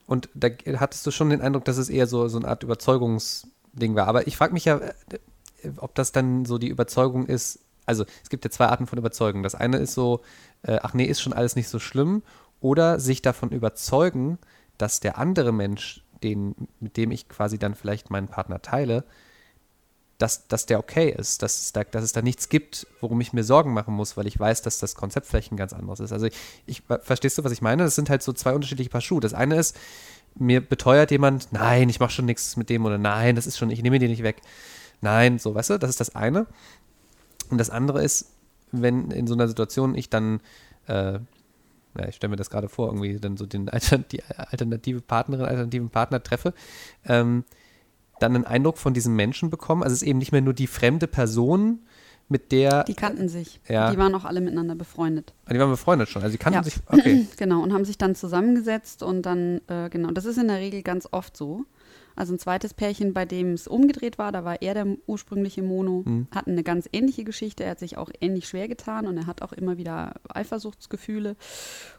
Und 0.06 0.28
da 0.34 0.48
hattest 0.78 1.06
du 1.06 1.10
schon 1.10 1.30
den 1.30 1.40
Eindruck, 1.40 1.64
dass 1.64 1.78
es 1.78 1.88
eher 1.88 2.06
so, 2.06 2.28
so 2.28 2.38
eine 2.38 2.48
Art 2.48 2.62
Überzeugungsding 2.62 3.94
war. 3.94 4.06
Aber 4.06 4.26
ich 4.26 4.36
frage 4.36 4.52
mich 4.52 4.66
ja, 4.66 4.78
äh, 4.78 4.92
ob 5.78 5.94
das 5.94 6.12
dann 6.12 6.44
so 6.44 6.58
die 6.58 6.68
Überzeugung 6.68 7.26
ist. 7.26 7.60
Also 7.86 8.04
es 8.22 8.28
gibt 8.28 8.44
ja 8.44 8.50
zwei 8.50 8.66
Arten 8.66 8.86
von 8.86 8.98
Überzeugung. 8.98 9.42
Das 9.42 9.54
eine 9.54 9.78
ist 9.78 9.94
so, 9.94 10.20
äh, 10.62 10.78
ach 10.82 10.94
nee, 10.94 11.04
ist 11.04 11.20
schon 11.20 11.32
alles 11.32 11.56
nicht 11.56 11.68
so 11.68 11.78
schlimm. 11.78 12.22
Oder 12.60 12.98
sich 13.00 13.22
davon 13.22 13.50
überzeugen, 13.50 14.38
dass 14.78 15.00
der 15.00 15.18
andere 15.18 15.52
Mensch, 15.52 16.02
den, 16.22 16.54
mit 16.80 16.96
dem 16.96 17.10
ich 17.10 17.28
quasi 17.28 17.58
dann 17.58 17.74
vielleicht 17.74 18.10
meinen 18.10 18.28
Partner 18.28 18.60
teile, 18.62 19.04
dass, 20.18 20.48
dass 20.48 20.64
der 20.66 20.78
okay 20.78 21.10
ist, 21.10 21.42
dass 21.42 21.60
es, 21.60 21.72
da, 21.72 21.84
dass 21.84 22.02
es 22.02 22.12
da 22.12 22.22
nichts 22.22 22.48
gibt, 22.48 22.86
worum 23.00 23.20
ich 23.20 23.32
mir 23.32 23.44
Sorgen 23.44 23.74
machen 23.74 23.94
muss, 23.94 24.16
weil 24.16 24.26
ich 24.26 24.38
weiß, 24.38 24.62
dass 24.62 24.78
das 24.78 24.94
Konzept 24.94 25.26
vielleicht 25.26 25.52
ein 25.52 25.58
ganz 25.58 25.72
anderes 25.72 26.00
ist. 26.00 26.12
Also 26.12 26.26
ich, 26.26 26.34
ich 26.64 26.82
verstehst 27.02 27.36
du, 27.36 27.44
was 27.44 27.52
ich 27.52 27.60
meine? 27.60 27.84
Das 27.84 27.94
sind 27.94 28.08
halt 28.08 28.22
so 28.22 28.32
zwei 28.32 28.54
unterschiedliche 28.54 28.90
Paar 28.90 29.02
Schuhe. 29.02 29.20
Das 29.20 29.34
eine 29.34 29.56
ist, 29.56 29.76
mir 30.34 30.60
beteuert 30.60 31.10
jemand, 31.10 31.52
nein, 31.52 31.88
ich 31.88 32.00
mache 32.00 32.12
schon 32.12 32.24
nichts 32.24 32.56
mit 32.56 32.70
dem 32.70 32.84
oder 32.86 32.98
nein, 32.98 33.36
das 33.36 33.46
ist 33.46 33.58
schon, 33.58 33.70
ich 33.70 33.82
nehme 33.82 33.98
den 33.98 34.10
nicht 34.10 34.22
weg. 34.22 34.40
Nein, 35.02 35.38
so, 35.38 35.54
weißt 35.54 35.70
du, 35.70 35.78
das 35.78 35.90
ist 35.90 36.00
das 36.00 36.14
eine. 36.14 36.46
Und 37.50 37.58
das 37.58 37.70
andere 37.70 38.02
ist, 38.02 38.32
wenn 38.72 39.10
in 39.10 39.26
so 39.26 39.34
einer 39.34 39.48
Situation 39.48 39.94
ich 39.94 40.10
dann, 40.10 40.40
äh, 40.88 41.14
ja, 41.98 42.08
ich 42.08 42.16
stelle 42.16 42.30
mir 42.30 42.36
das 42.36 42.50
gerade 42.50 42.68
vor, 42.68 42.88
irgendwie 42.88 43.18
dann 43.18 43.36
so 43.36 43.46
den 43.46 43.68
Alter, 43.68 43.98
die 43.98 44.22
alternative 44.24 45.00
Partnerin, 45.00 45.46
alternativen 45.46 45.90
Partner 45.90 46.22
treffe, 46.22 46.52
ähm, 47.06 47.44
dann 48.20 48.34
einen 48.34 48.44
Eindruck 48.44 48.78
von 48.78 48.94
diesem 48.94 49.14
Menschen 49.14 49.50
bekommen. 49.50 49.82
Also 49.82 49.94
es 49.94 50.02
ist 50.02 50.08
eben 50.08 50.18
nicht 50.18 50.32
mehr 50.32 50.40
nur 50.40 50.54
die 50.54 50.66
fremde 50.66 51.06
Person, 51.06 51.80
mit 52.28 52.50
der, 52.50 52.82
Die 52.84 52.94
kannten 52.94 53.28
sich. 53.28 53.60
Ja. 53.68 53.90
Die 53.92 53.98
waren 53.98 54.12
auch 54.14 54.24
alle 54.24 54.40
miteinander 54.40 54.74
befreundet. 54.74 55.32
Ah, 55.44 55.52
die 55.52 55.60
waren 55.60 55.70
befreundet 55.70 56.08
schon, 56.08 56.22
also 56.22 56.32
die 56.32 56.38
kannten 56.38 56.58
Ja. 56.58 56.62
sich, 56.64 56.74
okay. 56.88 57.26
Genau, 57.36 57.62
und 57.62 57.72
haben 57.72 57.84
sich 57.84 57.98
dann 57.98 58.14
zusammengesetzt 58.16 59.02
und 59.04 59.22
dann, 59.22 59.60
äh, 59.68 59.88
genau, 59.90 60.10
das 60.10 60.24
ist 60.24 60.36
in 60.36 60.48
der 60.48 60.56
Regel 60.58 60.82
ganz 60.82 61.06
oft 61.12 61.36
so. 61.36 61.64
Also 62.16 62.34
ein 62.34 62.38
zweites 62.38 62.74
Pärchen, 62.74 63.12
bei 63.12 63.24
dem 63.26 63.52
es 63.52 63.68
umgedreht 63.68 64.18
war, 64.18 64.32
da 64.32 64.44
war 64.44 64.60
er 64.62 64.74
der 64.74 64.86
ursprüngliche 65.06 65.62
Mono, 65.62 66.02
Mhm. 66.06 66.26
hatten 66.34 66.52
eine 66.52 66.62
ganz 66.64 66.88
ähnliche 66.92 67.24
Geschichte. 67.24 67.62
Er 67.64 67.72
hat 67.72 67.78
sich 67.78 67.98
auch 67.98 68.10
ähnlich 68.20 68.48
schwer 68.48 68.66
getan 68.68 69.06
und 69.06 69.16
er 69.18 69.26
hat 69.26 69.42
auch 69.42 69.52
immer 69.52 69.76
wieder 69.76 70.14
Eifersuchtsgefühle. 70.28 71.36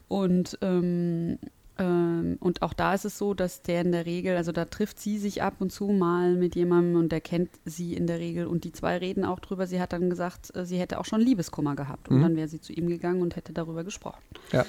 Und, 0.08 0.58
ähm, 0.62 1.38
ähm, 1.78 2.38
und 2.40 2.64
auch 2.64 2.74
da 2.74 2.94
ist 2.96 3.06
es 3.06 3.18
so, 3.20 3.36
dass 3.36 3.62
der 3.62 3.82
in 3.82 3.92
der 3.92 4.06
Regel, 4.08 4.36
also 4.36 4.52
da 4.52 4.66
trifft 4.66 5.00
sie 5.00 5.20
sich 5.20 5.44
ab 5.44 5.56
und 5.60 5.72
zu 5.72 5.88
mal 5.90 6.36
mit 6.36 6.56
jemandem 6.56 6.96
und 7.00 7.12
der 7.12 7.22
kennt 7.22 7.50
sie 7.66 7.94
in 7.94 8.08
der 8.08 8.18
Regel 8.20 8.48
und 8.48 8.64
die 8.64 8.72
zwei 8.72 8.98
reden 8.98 9.24
auch 9.24 9.40
drüber. 9.40 9.68
Sie 9.68 9.80
hat 9.80 9.94
dann 9.94 10.10
gesagt, 10.10 10.56
äh, 10.56 10.66
sie 10.66 10.80
hätte 10.80 11.00
auch 11.00 11.06
schon 11.06 11.22
Liebeskummer 11.22 11.76
gehabt 11.76 12.10
und 12.10 12.18
Mhm. 12.18 12.22
dann 12.24 12.36
wäre 12.36 12.48
sie 12.48 12.60
zu 12.62 12.74
ihm 12.74 12.88
gegangen 12.88 13.22
und 13.22 13.36
hätte 13.36 13.54
darüber 13.54 13.84
gesprochen. 13.84 14.24
Ja. 14.52 14.66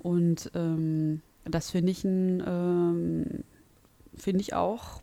Und 0.00 0.50
ähm, 0.54 1.22
das 1.44 1.70
finde 1.70 1.90
ich 1.92 2.04
ein, 2.04 2.42
ähm, 2.46 3.24
finde 4.16 4.42
ich 4.42 4.54
auch 4.54 5.02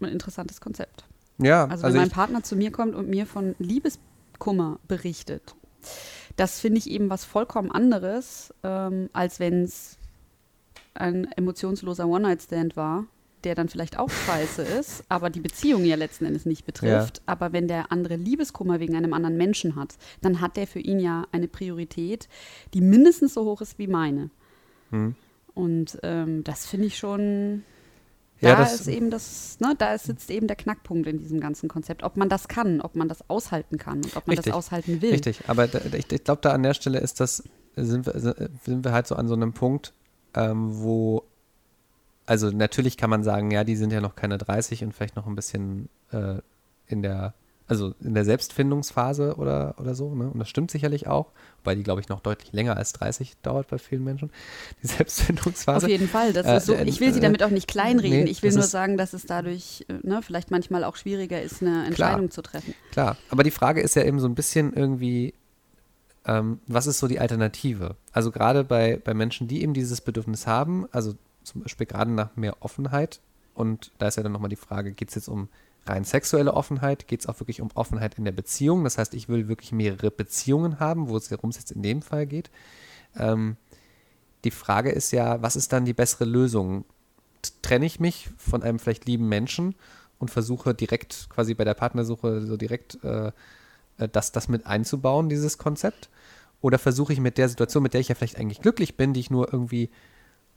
ein 0.00 0.06
interessantes 0.06 0.60
Konzept. 0.60 1.04
Ja, 1.38 1.64
Also, 1.64 1.84
also, 1.84 1.84
wenn 1.86 2.02
mein 2.02 2.08
ich, 2.08 2.14
Partner 2.14 2.42
zu 2.42 2.56
mir 2.56 2.70
kommt 2.70 2.94
und 2.94 3.08
mir 3.08 3.26
von 3.26 3.54
Liebeskummer 3.58 4.78
berichtet, 4.88 5.54
das 6.36 6.60
finde 6.60 6.78
ich 6.78 6.90
eben 6.90 7.10
was 7.10 7.24
vollkommen 7.24 7.70
anderes, 7.70 8.54
ähm, 8.62 9.08
als 9.12 9.40
wenn 9.40 9.62
es 9.62 9.98
ein 10.94 11.30
emotionsloser 11.32 12.06
One-Night-Stand 12.06 12.76
war, 12.76 13.04
der 13.44 13.54
dann 13.54 13.68
vielleicht 13.68 13.98
auch 13.98 14.10
scheiße 14.10 14.62
ist, 14.62 15.04
aber 15.08 15.30
die 15.30 15.40
Beziehung 15.40 15.84
ja 15.84 15.96
letzten 15.96 16.24
Endes 16.24 16.46
nicht 16.46 16.64
betrifft. 16.64 17.22
Aber 17.26 17.52
wenn 17.52 17.68
der 17.68 17.92
andere 17.92 18.16
Liebeskummer 18.16 18.80
wegen 18.80 18.96
einem 18.96 19.12
anderen 19.12 19.36
Menschen 19.36 19.76
hat, 19.76 19.96
dann 20.20 20.40
hat 20.40 20.56
der 20.56 20.66
für 20.66 20.80
ihn 20.80 20.98
ja 20.98 21.26
eine 21.32 21.46
Priorität, 21.46 22.28
die 22.74 22.80
mindestens 22.80 23.34
so 23.34 23.44
hoch 23.44 23.60
ist 23.60 23.78
wie 23.78 23.86
meine. 23.86 24.30
Hm. 24.90 25.14
Und 25.54 25.98
ähm, 26.02 26.44
das 26.44 26.66
finde 26.66 26.86
ich 26.86 26.98
schon. 26.98 27.62
Ja, 28.40 28.54
da 28.54 28.62
das- 28.62 28.80
ist 28.80 28.88
eben 28.88 29.10
das, 29.10 29.58
ne, 29.60 29.74
da 29.78 29.96
sitzt 29.96 30.30
eben 30.30 30.46
der 30.46 30.56
Knackpunkt 30.56 31.06
in 31.08 31.18
diesem 31.18 31.40
ganzen 31.40 31.68
Konzept, 31.68 32.02
ob 32.02 32.16
man 32.16 32.28
das 32.28 32.48
kann, 32.48 32.80
ob 32.80 32.94
man 32.94 33.08
das 33.08 33.28
aushalten 33.30 33.78
kann 33.78 33.98
und 34.04 34.16
ob 34.16 34.26
man 34.26 34.36
Richtig. 34.36 34.52
das 34.52 34.54
aushalten 34.54 35.00
will. 35.00 35.10
Richtig, 35.12 35.48
aber 35.48 35.66
da, 35.68 35.80
ich, 35.96 36.12
ich 36.12 36.24
glaube, 36.24 36.40
da 36.42 36.52
an 36.52 36.62
der 36.62 36.74
Stelle 36.74 36.98
ist 36.98 37.20
das, 37.20 37.42
sind 37.76 38.06
wir, 38.06 38.18
sind 38.64 38.84
wir 38.84 38.92
halt 38.92 39.06
so 39.06 39.14
an 39.16 39.26
so 39.28 39.34
einem 39.34 39.52
Punkt, 39.54 39.94
ähm, 40.34 40.68
wo, 40.82 41.22
also 42.26 42.50
natürlich 42.50 42.96
kann 42.96 43.08
man 43.10 43.22
sagen, 43.22 43.50
ja, 43.50 43.64
die 43.64 43.76
sind 43.76 43.92
ja 43.92 44.00
noch 44.00 44.16
keine 44.16 44.36
30 44.38 44.84
und 44.84 44.92
vielleicht 44.92 45.16
noch 45.16 45.26
ein 45.26 45.34
bisschen 45.34 45.88
äh, 46.12 46.36
in 46.88 47.02
der, 47.02 47.34
also 47.68 47.94
in 48.00 48.14
der 48.14 48.24
Selbstfindungsphase 48.24 49.34
oder, 49.36 49.74
oder 49.78 49.94
so, 49.94 50.14
ne? 50.14 50.28
Und 50.30 50.38
das 50.38 50.48
stimmt 50.48 50.70
sicherlich 50.70 51.06
auch, 51.08 51.32
wobei 51.58 51.74
die, 51.74 51.82
glaube 51.82 52.00
ich, 52.00 52.08
noch 52.08 52.20
deutlich 52.20 52.52
länger 52.52 52.76
als 52.76 52.92
30 52.92 53.36
dauert 53.42 53.68
bei 53.68 53.78
vielen 53.78 54.04
Menschen, 54.04 54.30
die 54.82 54.86
Selbstfindungsphase. 54.86 55.86
Auf 55.86 55.90
jeden 55.90 56.08
Fall. 56.08 56.32
Das 56.32 56.46
Äh, 56.46 56.56
ist 56.58 56.66
so, 56.66 56.74
ich 56.74 57.00
will 57.00 57.12
sie 57.12 57.18
äh, 57.18 57.22
damit 57.22 57.42
auch 57.42 57.50
nicht 57.50 57.66
kleinreden. 57.66 58.24
nee, 58.24 58.30
ich 58.30 58.42
will 58.42 58.52
nur 58.52 58.60
ist- 58.60 58.70
sagen, 58.70 58.96
dass 58.96 59.12
es 59.14 59.26
dadurch 59.26 59.84
äh, 59.88 59.94
ne, 60.06 60.22
vielleicht 60.22 60.50
manchmal 60.50 60.84
auch 60.84 60.96
schwieriger 60.96 61.42
ist, 61.42 61.60
eine 61.62 61.86
Entscheidung 61.86 62.30
zu 62.30 62.40
treffen. 62.42 62.72
Klar, 62.92 63.16
aber 63.30 63.42
die 63.42 63.50
Frage 63.50 63.80
ist 63.80 63.96
ja 63.96 64.04
eben 64.04 64.20
so 64.20 64.28
ein 64.28 64.34
bisschen 64.36 64.72
irgendwie, 64.72 65.34
ähm, 66.24 66.60
was 66.66 66.86
ist 66.86 66.98
so 66.98 67.08
die 67.08 67.20
Alternative? 67.20 67.96
Also 68.12 68.30
gerade 68.30 68.64
bei, 68.64 69.00
bei 69.02 69.14
Menschen, 69.14 69.48
die 69.48 69.62
eben 69.62 69.74
dieses 69.74 70.00
Bedürfnis 70.00 70.46
haben, 70.46 70.86
also 70.92 71.14
zum 71.42 71.62
Beispiel 71.62 71.86
gerade 71.86 72.10
nach 72.12 72.36
mehr 72.36 72.56
Offenheit, 72.60 73.20
und 73.54 73.90
da 73.98 74.08
ist 74.08 74.16
ja 74.16 74.22
dann 74.22 74.32
nochmal 74.32 74.50
die 74.50 74.56
Frage, 74.56 74.92
geht 74.92 75.08
es 75.08 75.14
jetzt 75.14 75.28
um 75.28 75.48
rein 75.88 76.04
sexuelle 76.04 76.54
Offenheit, 76.54 77.08
geht 77.08 77.20
es 77.20 77.26
auch 77.26 77.40
wirklich 77.40 77.60
um 77.60 77.70
Offenheit 77.74 78.18
in 78.18 78.24
der 78.24 78.32
Beziehung? 78.32 78.84
Das 78.84 78.98
heißt, 78.98 79.14
ich 79.14 79.28
will 79.28 79.48
wirklich 79.48 79.72
mehrere 79.72 80.10
Beziehungen 80.10 80.80
haben, 80.80 81.08
wo 81.08 81.16
es 81.16 81.30
es 81.30 81.56
jetzt 81.56 81.72
in 81.72 81.82
dem 81.82 82.02
Fall 82.02 82.26
geht. 82.26 82.50
Ähm, 83.16 83.56
die 84.44 84.50
Frage 84.50 84.90
ist 84.90 85.12
ja, 85.12 85.42
was 85.42 85.56
ist 85.56 85.72
dann 85.72 85.84
die 85.84 85.92
bessere 85.92 86.24
Lösung? 86.24 86.84
Trenne 87.62 87.86
ich 87.86 88.00
mich 88.00 88.28
von 88.36 88.62
einem 88.62 88.78
vielleicht 88.78 89.06
lieben 89.06 89.28
Menschen 89.28 89.74
und 90.18 90.30
versuche 90.30 90.74
direkt 90.74 91.28
quasi 91.30 91.54
bei 91.54 91.64
der 91.64 91.74
Partnersuche 91.74 92.42
so 92.46 92.56
direkt 92.56 93.02
äh, 93.04 93.32
äh, 93.98 94.08
das, 94.10 94.32
das 94.32 94.48
mit 94.48 94.66
einzubauen, 94.66 95.28
dieses 95.28 95.58
Konzept? 95.58 96.10
Oder 96.60 96.78
versuche 96.78 97.12
ich 97.12 97.20
mit 97.20 97.38
der 97.38 97.48
Situation, 97.48 97.82
mit 97.82 97.94
der 97.94 98.00
ich 98.00 98.08
ja 98.08 98.14
vielleicht 98.14 98.38
eigentlich 98.38 98.60
glücklich 98.60 98.96
bin, 98.96 99.12
die 99.12 99.20
ich 99.20 99.30
nur 99.30 99.52
irgendwie 99.52 99.90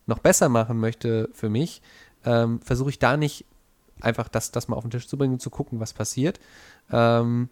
noch 0.05 0.19
besser 0.19 0.49
machen 0.49 0.79
möchte 0.79 1.29
für 1.33 1.49
mich, 1.49 1.81
ähm, 2.25 2.61
versuche 2.61 2.89
ich 2.89 2.99
da 2.99 3.17
nicht 3.17 3.45
einfach 4.01 4.27
das, 4.27 4.51
das 4.51 4.67
mal 4.67 4.75
auf 4.75 4.83
den 4.83 4.91
Tisch 4.91 5.07
zu 5.07 5.17
bringen 5.17 5.33
und 5.33 5.41
zu 5.41 5.49
gucken, 5.49 5.79
was 5.79 5.93
passiert. 5.93 6.39
Ähm, 6.91 7.49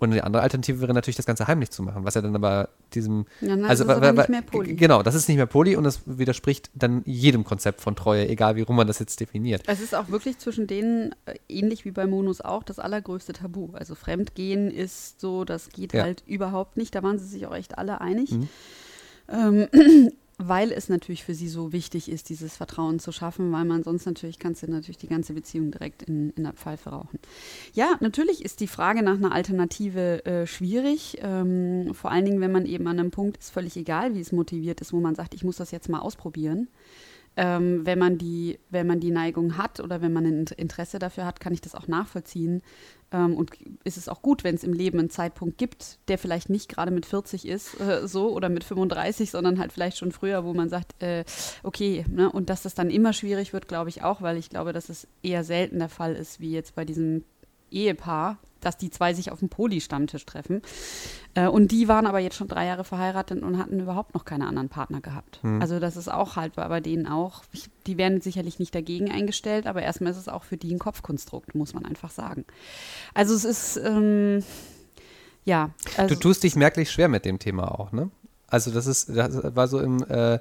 und 0.00 0.12
die 0.12 0.22
andere 0.22 0.42
Alternative 0.42 0.80
wäre 0.80 0.94
natürlich, 0.94 1.16
das 1.16 1.26
Ganze 1.26 1.48
heimlich 1.48 1.70
zu 1.70 1.82
machen, 1.82 2.04
was 2.04 2.14
ja 2.14 2.20
dann 2.22 2.34
aber 2.36 2.68
diesem. 2.94 3.26
Ja, 3.40 3.56
na, 3.56 3.66
also, 3.66 3.82
das 3.84 3.98
ist 3.98 4.16
nicht 4.16 4.28
mehr 4.28 4.42
Poly. 4.42 4.74
Genau, 4.76 5.02
das 5.02 5.16
ist 5.16 5.26
nicht 5.28 5.38
mehr 5.38 5.46
Poly 5.46 5.74
und 5.74 5.82
das 5.82 6.02
widerspricht 6.06 6.70
dann 6.74 7.02
jedem 7.04 7.42
Konzept 7.42 7.80
von 7.80 7.96
Treue, 7.96 8.28
egal 8.28 8.54
wie 8.54 8.62
rum 8.62 8.76
man 8.76 8.86
das 8.86 9.00
jetzt 9.00 9.18
definiert. 9.18 9.62
Es 9.66 9.80
ist 9.80 9.96
auch 9.96 10.08
wirklich 10.08 10.38
zwischen 10.38 10.68
denen, 10.68 11.16
äh, 11.26 11.34
ähnlich 11.48 11.84
wie 11.84 11.90
bei 11.90 12.06
Monos 12.06 12.40
auch, 12.40 12.62
das 12.62 12.78
allergrößte 12.78 13.32
Tabu. 13.32 13.70
Also 13.72 13.96
Fremdgehen 13.96 14.70
ist 14.70 15.20
so, 15.20 15.44
das 15.44 15.70
geht 15.70 15.92
Ja. 15.92 16.04
halt 16.04 16.22
überhaupt 16.26 16.76
nicht. 16.76 16.94
Da 16.94 17.02
waren 17.02 17.18
sie 17.18 17.26
sich 17.26 17.46
auch 17.48 17.54
echt 17.54 17.76
alle 17.76 18.00
einig. 18.00 18.30
Mhm. 18.30 18.48
Ähm, 19.28 19.68
weil 20.38 20.70
es 20.70 20.88
natürlich 20.88 21.24
für 21.24 21.34
sie 21.34 21.48
so 21.48 21.72
wichtig 21.72 22.08
ist, 22.08 22.28
dieses 22.28 22.56
Vertrauen 22.56 23.00
zu 23.00 23.10
schaffen, 23.10 23.50
weil 23.50 23.64
man 23.64 23.82
sonst 23.82 24.06
natürlich 24.06 24.38
kannst 24.38 24.62
du 24.62 24.70
natürlich 24.70 24.96
die 24.96 25.08
ganze 25.08 25.34
Beziehung 25.34 25.72
direkt 25.72 26.04
in, 26.04 26.30
in 26.30 26.44
der 26.44 26.52
Pfeife 26.52 26.90
rauchen. 26.90 27.18
Ja, 27.74 27.96
natürlich 28.00 28.44
ist 28.44 28.60
die 28.60 28.68
Frage 28.68 29.02
nach 29.02 29.16
einer 29.16 29.32
Alternative 29.32 30.24
äh, 30.24 30.46
schwierig, 30.46 31.18
ähm, 31.20 31.92
vor 31.92 32.12
allen 32.12 32.24
Dingen, 32.24 32.40
wenn 32.40 32.52
man 32.52 32.66
eben 32.66 32.86
an 32.86 33.00
einem 33.00 33.10
Punkt 33.10 33.36
ist, 33.38 33.50
völlig 33.50 33.76
egal, 33.76 34.14
wie 34.14 34.20
es 34.20 34.30
motiviert 34.30 34.80
ist, 34.80 34.92
wo 34.92 35.00
man 35.00 35.16
sagt, 35.16 35.34
ich 35.34 35.42
muss 35.42 35.56
das 35.56 35.72
jetzt 35.72 35.88
mal 35.88 36.00
ausprobieren. 36.00 36.68
Ähm, 37.40 37.86
wenn, 37.86 38.00
man 38.00 38.18
die, 38.18 38.58
wenn 38.68 38.88
man 38.88 38.98
die 38.98 39.12
Neigung 39.12 39.56
hat 39.56 39.78
oder 39.78 40.02
wenn 40.02 40.12
man 40.12 40.26
ein 40.26 40.46
Interesse 40.56 40.98
dafür 40.98 41.24
hat, 41.24 41.38
kann 41.38 41.52
ich 41.52 41.60
das 41.60 41.76
auch 41.76 41.86
nachvollziehen. 41.86 42.62
Ähm, 43.12 43.36
und 43.36 43.52
ist 43.84 43.96
es 43.96 44.08
auch 44.08 44.22
gut, 44.22 44.42
wenn 44.42 44.56
es 44.56 44.64
im 44.64 44.72
Leben 44.72 44.98
einen 44.98 45.08
Zeitpunkt 45.08 45.56
gibt, 45.56 46.00
der 46.08 46.18
vielleicht 46.18 46.50
nicht 46.50 46.68
gerade 46.68 46.90
mit 46.90 47.06
40 47.06 47.46
ist, 47.46 47.80
äh, 47.80 48.08
so 48.08 48.34
oder 48.34 48.48
mit 48.48 48.64
35, 48.64 49.30
sondern 49.30 49.60
halt 49.60 49.72
vielleicht 49.72 49.98
schon 49.98 50.10
früher, 50.10 50.44
wo 50.44 50.52
man 50.52 50.68
sagt, 50.68 51.00
äh, 51.00 51.24
okay, 51.62 52.04
ne? 52.10 52.28
und 52.28 52.50
dass 52.50 52.62
das 52.62 52.74
dann 52.74 52.90
immer 52.90 53.12
schwierig 53.12 53.52
wird, 53.52 53.68
glaube 53.68 53.88
ich 53.88 54.02
auch, 54.02 54.20
weil 54.20 54.36
ich 54.36 54.50
glaube, 54.50 54.72
dass 54.72 54.88
es 54.88 55.06
eher 55.22 55.44
selten 55.44 55.78
der 55.78 55.88
Fall 55.88 56.16
ist, 56.16 56.40
wie 56.40 56.50
jetzt 56.50 56.74
bei 56.74 56.84
diesem 56.84 57.22
Ehepaar, 57.70 58.38
dass 58.60 58.76
die 58.76 58.90
zwei 58.90 59.14
sich 59.14 59.30
auf 59.30 59.38
dem 59.38 59.48
Poli-Stammtisch 59.48 60.24
treffen. 60.26 60.62
Äh, 61.34 61.46
und 61.46 61.70
die 61.70 61.88
waren 61.88 62.06
aber 62.06 62.18
jetzt 62.18 62.36
schon 62.36 62.48
drei 62.48 62.66
Jahre 62.66 62.84
verheiratet 62.84 63.42
und 63.42 63.58
hatten 63.58 63.80
überhaupt 63.80 64.14
noch 64.14 64.24
keine 64.24 64.46
anderen 64.46 64.68
Partner 64.68 65.00
gehabt. 65.00 65.40
Mhm. 65.42 65.60
Also 65.60 65.80
das 65.80 65.96
ist 65.96 66.10
auch 66.10 66.36
halt 66.36 66.54
bei 66.56 66.80
denen 66.80 67.06
auch, 67.06 67.42
ich, 67.52 67.68
die 67.86 67.98
werden 67.98 68.20
sicherlich 68.20 68.58
nicht 68.58 68.74
dagegen 68.74 69.10
eingestellt, 69.10 69.66
aber 69.66 69.82
erstmal 69.82 70.12
ist 70.12 70.18
es 70.18 70.28
auch 70.28 70.44
für 70.44 70.56
die 70.56 70.72
ein 70.72 70.78
Kopfkonstrukt, 70.78 71.54
muss 71.54 71.74
man 71.74 71.84
einfach 71.84 72.10
sagen. 72.10 72.44
Also 73.14 73.34
es 73.34 73.44
ist, 73.44 73.76
ähm, 73.76 74.42
ja. 75.44 75.70
Also 75.96 76.14
du 76.14 76.20
tust 76.20 76.42
dich 76.42 76.56
merklich 76.56 76.90
schwer 76.90 77.08
mit 77.08 77.24
dem 77.24 77.38
Thema 77.38 77.78
auch, 77.78 77.92
ne? 77.92 78.10
Also 78.48 78.70
das 78.70 78.86
ist, 78.86 79.10
das 79.14 79.54
war 79.54 79.68
so 79.68 79.78
im, 79.80 80.02
äh, 80.04 80.34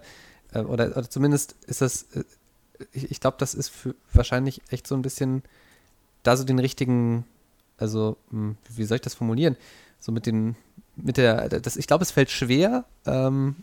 äh 0.53 0.60
oder, 0.60 0.91
oder, 0.97 1.10
zumindest 1.10 1.56
ist 1.67 1.82
das, 1.82 2.03
äh, 2.13 2.23
ich, 2.91 3.12
ich 3.12 3.19
glaube, 3.19 3.38
das 3.39 3.53
ist 3.53 3.69
für 3.69 3.95
wahrscheinlich 4.13 4.62
echt 4.69 4.88
so 4.88 4.95
ein 4.95 5.01
bisschen 5.01 5.43
da 6.23 6.36
so 6.36 6.43
den 6.43 6.60
richtigen 6.60 7.25
also 7.77 8.17
hm, 8.31 8.57
wie 8.69 8.83
soll 8.83 8.95
ich 8.95 9.01
das 9.01 9.15
formulieren? 9.15 9.55
So 9.99 10.11
mit 10.11 10.25
den, 10.25 10.55
mit 10.95 11.17
der, 11.17 11.49
das, 11.49 11.77
ich 11.77 11.87
glaube, 11.87 12.03
es 12.03 12.11
fällt 12.11 12.29
schwer, 12.29 12.85
ähm, 13.05 13.57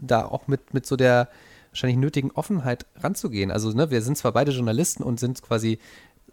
da 0.00 0.24
auch 0.24 0.48
mit, 0.48 0.74
mit 0.74 0.86
so 0.86 0.96
der 0.96 1.28
wahrscheinlich 1.70 1.98
nötigen 1.98 2.30
Offenheit 2.32 2.86
ranzugehen. 2.96 3.50
Also, 3.50 3.72
ne, 3.72 3.90
wir 3.90 4.02
sind 4.02 4.18
zwar 4.18 4.32
beide 4.32 4.52
Journalisten 4.52 5.02
und 5.02 5.18
sind 5.18 5.42
quasi 5.42 5.78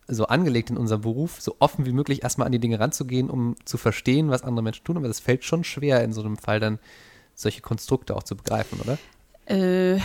so 0.07 0.25
angelegt 0.25 0.69
in 0.69 0.77
unserem 0.77 1.01
Beruf, 1.01 1.39
so 1.39 1.55
offen 1.59 1.85
wie 1.85 1.91
möglich 1.91 2.23
erstmal 2.23 2.47
an 2.47 2.51
die 2.51 2.59
Dinge 2.59 2.79
ranzugehen, 2.79 3.29
um 3.29 3.55
zu 3.63 3.77
verstehen, 3.77 4.29
was 4.29 4.43
andere 4.43 4.63
Menschen 4.63 4.83
tun, 4.83 4.97
aber 4.97 5.07
das 5.07 5.19
fällt 5.19 5.45
schon 5.45 5.63
schwer, 5.63 6.03
in 6.03 6.13
so 6.13 6.21
einem 6.21 6.35
Fall 6.35 6.59
dann 6.59 6.79
solche 7.35 7.61
Konstrukte 7.61 8.15
auch 8.15 8.23
zu 8.23 8.35
begreifen, 8.35 8.79
oder? 8.81 8.97
Äh, 9.45 9.99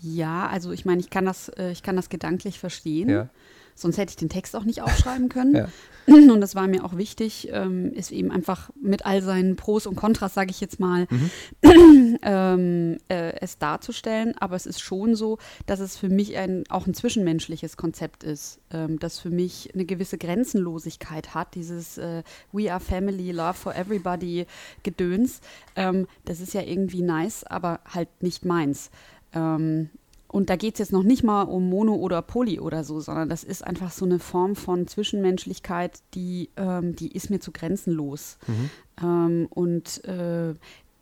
ja, 0.00 0.48
also 0.48 0.72
ich 0.72 0.84
meine, 0.84 1.00
ich 1.00 1.08
kann 1.08 1.24
das, 1.24 1.48
äh, 1.50 1.70
ich 1.70 1.82
kann 1.82 1.96
das 1.96 2.08
gedanklich 2.08 2.58
verstehen. 2.58 3.08
Ja. 3.08 3.28
Sonst 3.74 3.98
hätte 3.98 4.10
ich 4.10 4.16
den 4.16 4.28
Text 4.28 4.56
auch 4.56 4.64
nicht 4.64 4.82
aufschreiben 4.82 5.28
können. 5.28 5.54
ja. 5.56 5.68
Und 6.06 6.40
das 6.40 6.54
war 6.54 6.66
mir 6.66 6.84
auch 6.84 6.96
wichtig, 6.96 7.48
ähm, 7.52 7.92
ist 7.92 8.10
eben 8.10 8.32
einfach 8.32 8.70
mit 8.80 9.06
all 9.06 9.22
seinen 9.22 9.54
Pros 9.54 9.86
und 9.86 9.94
Kontras, 9.94 10.34
sage 10.34 10.50
ich 10.50 10.60
jetzt 10.60 10.80
mal, 10.80 11.06
mhm. 11.10 12.18
ähm, 12.22 12.98
äh, 13.08 13.34
es 13.40 13.58
darzustellen. 13.58 14.34
Aber 14.38 14.56
es 14.56 14.66
ist 14.66 14.80
schon 14.80 15.14
so, 15.14 15.38
dass 15.66 15.80
es 15.80 15.96
für 15.96 16.08
mich 16.08 16.36
ein, 16.36 16.64
auch 16.70 16.86
ein 16.86 16.94
zwischenmenschliches 16.94 17.76
Konzept 17.76 18.24
ist, 18.24 18.58
ähm, 18.72 18.98
das 18.98 19.20
für 19.20 19.30
mich 19.30 19.70
eine 19.74 19.84
gewisse 19.84 20.18
Grenzenlosigkeit 20.18 21.34
hat. 21.34 21.54
Dieses 21.54 21.98
äh, 21.98 22.22
We 22.50 22.72
are 22.72 22.80
family, 22.80 23.30
love 23.30 23.54
for 23.54 23.74
everybody 23.74 24.46
Gedöns. 24.82 25.40
Ähm, 25.76 26.08
das 26.24 26.40
ist 26.40 26.54
ja 26.54 26.62
irgendwie 26.62 27.02
nice, 27.02 27.44
aber 27.44 27.80
halt 27.88 28.08
nicht 28.20 28.44
meins. 28.44 28.90
Ähm, 29.34 29.90
und 30.32 30.48
da 30.48 30.56
geht 30.56 30.74
es 30.74 30.78
jetzt 30.78 30.92
noch 30.92 31.02
nicht 31.02 31.22
mal 31.22 31.42
um 31.42 31.68
Mono 31.68 31.94
oder 31.94 32.22
Poly 32.22 32.58
oder 32.58 32.84
so, 32.84 33.00
sondern 33.00 33.28
das 33.28 33.44
ist 33.44 33.62
einfach 33.62 33.92
so 33.92 34.06
eine 34.06 34.18
Form 34.18 34.56
von 34.56 34.88
Zwischenmenschlichkeit, 34.88 36.00
die, 36.14 36.48
ähm, 36.56 36.96
die 36.96 37.12
ist 37.12 37.28
mir 37.28 37.38
zu 37.38 37.52
grenzenlos. 37.52 38.38
Mhm. 38.46 38.70
Ähm, 39.02 39.46
und 39.50 40.04
äh, 40.04 40.54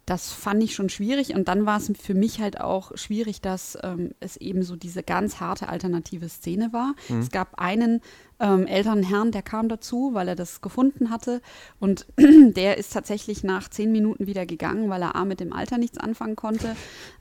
das 0.05 0.33
fand 0.33 0.64
ich 0.64 0.75
schon 0.75 0.88
schwierig. 0.88 1.33
Und 1.37 1.47
dann 1.47 1.64
war 1.64 1.79
es 1.79 1.93
für 2.01 2.14
mich 2.14 2.40
halt 2.40 2.61
auch 2.61 2.90
schwierig, 2.97 3.40
dass 3.40 3.79
ähm, 3.85 4.11
es 4.19 4.37
eben 4.37 4.64
so 4.64 4.75
diese 4.75 5.05
ganz 5.05 5.38
harte 5.38 5.69
alternative 5.69 6.29
Szene 6.29 6.73
war. 6.73 6.97
Mhm. 7.09 7.21
Es 7.21 7.31
gab 7.31 7.61
einen 7.61 8.01
ähm, 8.40 8.66
älteren 8.66 9.03
Herrn, 9.03 9.33
der 9.33 9.42
kam 9.42 9.68
dazu, 9.68 10.11
weil 10.14 10.29
er 10.29 10.35
das 10.35 10.62
gefunden 10.62 11.11
hatte. 11.11 11.42
Und 11.79 12.07
der 12.18 12.79
ist 12.79 12.92
tatsächlich 12.92 13.44
nach 13.44 13.68
zehn 13.68 13.92
Minuten 13.92 14.26
wieder 14.26 14.46
gegangen, 14.46 14.88
weil 14.88 15.03
er 15.03 15.14
A 15.14 15.24
mit 15.24 15.40
dem 15.40 15.53
Alter 15.53 15.79
nichts 15.79 15.98
anfangen 15.98 16.37
konnte 16.37 16.74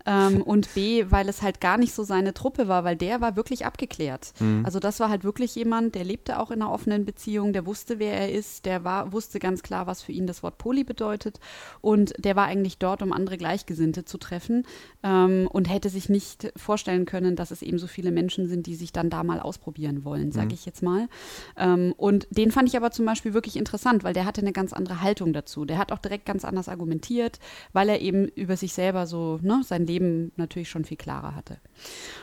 ähm, 0.06 0.42
und 0.46 0.74
B, 0.74 1.06
weil 1.10 1.28
es 1.28 1.42
halt 1.42 1.60
gar 1.60 1.78
nicht 1.78 1.94
so 1.94 2.04
seine 2.04 2.34
Truppe 2.34 2.68
war, 2.68 2.86
weil 2.86 2.96
der 2.96 3.20
war 3.20 3.36
wirklich 3.36 3.66
abgeklärt. 3.66 4.34
Mhm. 4.40 4.64
Also 4.66 4.80
das 4.80 5.00
war 5.00 5.10
halt 5.10 5.24
wirklich 5.24 5.56
jemand, 5.56 5.96
der 5.96 6.06
lebte 6.06 6.40
auch 6.40 6.52
in 6.52 6.62
einer 6.62 6.72
offenen 6.72 7.04
Beziehung, 7.04 7.52
der 7.52 7.66
wusste, 7.66 8.00
wer 8.00 8.14
er 8.14 8.32
ist, 8.32 8.66
der 8.66 8.86
war, 8.86 9.12
wusste 9.12 9.40
ganz 9.40 9.62
klar, 9.62 9.88
was 9.88 10.02
für 10.02 10.14
ihn 10.14 10.26
das 10.26 10.42
Wort 10.42 10.58
Poli 10.58 10.86
bedeutet 10.86 11.40
und 11.82 12.14
der 12.18 12.36
war 12.38 12.46
eigentlich 12.46 12.78
dort, 12.78 13.02
um 13.02 13.12
andere 13.12 13.38
Gleichgesinnte 13.38 14.06
zu 14.06 14.18
treffen 14.18 14.66
ähm, 15.04 15.50
und 15.52 15.70
hätte 15.70 15.90
sich 15.90 16.08
nicht 16.08 16.54
vorstellen 16.56 17.06
können, 17.06 17.36
dass 17.36 17.52
es 17.52 17.62
eben 17.62 17.78
so 17.78 17.88
viele 17.88 18.12
Menschen 18.12 18.48
sind, 18.48 18.68
die 18.68 18.76
sich 18.76 18.94
dann 18.94 19.10
da 19.10 19.24
mal 19.24 19.42
ausprobieren 19.42 20.06
wollen, 20.06 20.32
sage 20.32 20.48
mhm. 20.48 20.54
ich 20.54 20.66
jetzt 20.66 20.82
mal. 20.82 21.09
Ähm, 21.58 21.94
und 21.98 22.28
den 22.32 22.52
fand 22.52 22.70
ich 22.70 22.78
aber 22.78 22.92
zum 22.92 23.06
Beispiel 23.06 23.34
wirklich 23.34 23.58
interessant, 23.58 24.04
weil 24.04 24.14
der 24.14 24.26
hatte 24.26 24.42
eine 24.42 24.54
ganz 24.54 24.74
andere 24.74 25.02
Haltung 25.02 25.34
dazu. 25.34 25.66
Der 25.66 25.78
hat 25.78 25.92
auch 25.92 26.00
direkt 26.00 26.26
ganz 26.26 26.46
anders 26.46 26.70
argumentiert, 26.70 27.40
weil 27.74 27.90
er 27.90 28.02
eben 28.02 28.28
über 28.30 28.58
sich 28.58 28.74
selber 28.74 29.08
so, 29.08 29.40
ne, 29.42 29.62
sein 29.64 29.86
Leben 29.86 30.32
natürlich 30.36 30.70
schon 30.70 30.86
viel 30.86 30.98
klarer 30.98 31.36
hatte. 31.36 31.58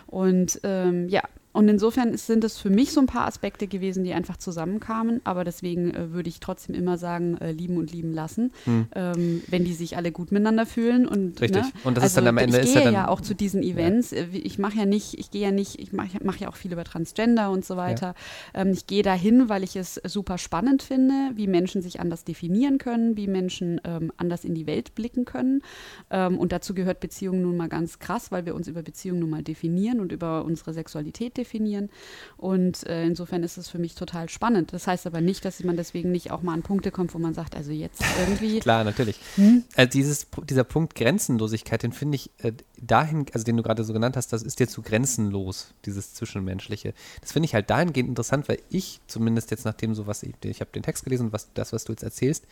Und 0.07 0.61
ähm, 0.63 1.09
ja, 1.09 1.23
und 1.57 1.71
insofern 1.71 2.19
sind 2.19 2.45
es 2.45 2.59
für 2.59 2.69
mich 2.69 2.93
so 2.93 3.01
ein 3.01 3.07
paar 3.07 3.27
Aspekte 3.27 3.67
gewesen, 3.67 4.05
die 4.05 4.13
einfach 4.13 4.37
zusammenkamen. 4.37 5.23
Aber 5.25 5.43
deswegen 5.43 5.95
äh, 5.95 6.13
würde 6.13 6.29
ich 6.29 6.39
trotzdem 6.39 6.75
immer 6.75 6.99
sagen, 6.99 7.39
äh, 7.39 7.51
lieben 7.51 7.79
und 7.79 7.91
lieben 7.93 8.13
lassen, 8.13 8.53
hm. 8.65 8.89
ähm, 8.95 9.43
wenn 9.49 9.65
die 9.65 9.73
sich 9.73 9.97
alle 9.97 10.13
gut 10.13 10.33
miteinander 10.33 10.67
fühlen. 10.67 11.09
Und, 11.09 11.41
Richtig. 11.41 11.63
Ne? 11.63 11.73
Und 11.85 11.97
das 11.97 12.05
also, 12.05 12.13
ist 12.13 12.17
dann 12.19 12.29
am 12.29 12.37
Ende. 12.37 12.61
Ich 12.61 12.75
gehe 12.75 12.85
ja, 12.85 12.91
ja 12.91 13.09
auch 13.09 13.23
zu 13.23 13.35
diesen 13.35 13.63
Events. 13.63 14.11
Ja. 14.11 14.19
Äh, 14.19 14.37
ich 14.37 14.59
mache 14.59 14.77
ja 14.77 14.85
nicht, 14.85 15.19
ich 15.19 15.31
gehe 15.31 15.41
ja 15.41 15.51
nicht, 15.51 15.79
ich 15.79 15.95
mache 15.95 16.19
mach 16.23 16.37
ja 16.37 16.51
auch 16.51 16.57
viel 16.57 16.75
über 16.75 16.85
Transgender 16.85 17.51
und 17.51 17.65
so 17.65 17.79
weiter. 17.79 18.15
Ja. 18.55 18.61
Ähm, 18.61 18.73
ich 18.73 18.87
gehe 18.87 19.03
dahin, 19.03 19.49
weil 19.49 19.65
ich 19.65 19.77
es 19.77 19.99
super 20.05 20.37
spannend 20.37 20.83
finde, 20.83 21.31
wie 21.37 21.47
Menschen 21.47 21.81
sich 21.81 22.01
anders 22.01 22.25
definieren 22.25 22.77
können, 22.77 23.17
wie 23.17 23.29
Menschen 23.29 23.81
ähm, 23.85 24.13
anders 24.19 24.45
in 24.45 24.55
die 24.55 24.67
Welt 24.67 24.95
blicken 24.95 25.25
können. 25.25 25.63
Ähm, 26.11 26.37
und 26.37 26.53
dazu 26.53 26.75
gehört 26.75 27.01
Beziehung 27.01 27.41
nun 27.41 27.57
mal 27.57 27.71
ganz 27.71 27.99
krass, 27.99 28.31
weil 28.31 28.45
wir 28.45 28.55
uns 28.55 28.69
über 28.69 28.83
Beziehungen 28.83 29.21
nun 29.21 29.31
mal 29.31 29.43
definieren 29.43 30.01
und 30.01 30.13
über 30.13 30.45
unsere 30.45 30.75
Sexualität 30.75 31.39
definieren 31.39 31.46
definieren. 31.47 31.89
Und 32.37 32.87
äh, 32.87 33.05
insofern 33.05 33.43
ist 33.43 33.57
es 33.57 33.69
für 33.69 33.79
mich 33.79 33.95
total 33.95 34.29
spannend. 34.29 34.73
Das 34.73 34.87
heißt 34.87 35.07
aber 35.07 35.21
nicht, 35.21 35.45
dass 35.45 35.63
man 35.63 35.77
deswegen 35.77 36.11
nicht 36.11 36.31
auch 36.31 36.43
mal 36.43 36.53
an 36.53 36.63
Punkte 36.63 36.91
kommt, 36.91 37.15
wo 37.15 37.19
man 37.19 37.35
sagt, 37.35 37.55
also 37.55 37.71
jetzt 37.71 38.03
irgendwie. 38.21 38.61
Klar, 38.61 38.85
natürlich. 38.85 39.19
Hm? 39.37 39.65
Also 39.77 39.91
dieses, 39.91 40.27
dieser 40.49 40.65
Punkt 40.65 40.95
Grenzenlosigkeit, 40.95 41.83
den 41.83 41.93
finde 41.93 42.17
ich 42.17 42.31
äh, 42.39 42.53
dahin, 42.81 43.27
also 43.33 43.45
den 43.45 43.57
du 43.57 43.63
gerade 43.63 43.85
so 43.85 43.93
genannt 43.93 44.17
hast, 44.17 44.33
das 44.33 44.43
ist 44.43 44.59
dir 44.59 44.69
zu 44.69 44.83
grenzenlos, 44.83 45.75
dieses 45.85 46.15
Zwischenmenschliche. 46.15 46.95
Das 47.21 47.33
finde 47.33 47.47
ich 47.47 47.55
halt 47.55 47.71
dahingehend 47.71 48.09
interessant, 48.09 48.49
weil 48.49 48.59
ich 48.71 49.01
zumindest 49.07 49.51
jetzt 49.51 49.65
nachdem 49.65 49.95
so 49.95 50.07
was, 50.07 50.23
ich, 50.23 50.35
ich 50.45 50.61
habe 50.61 50.71
den 50.73 50.83
Text 50.83 51.05
gelesen, 51.05 51.33
was 51.33 51.53
das, 51.55 51.73
was 51.73 51.85
du 51.85 51.93
jetzt 51.93 52.03
erzählst, 52.03 52.47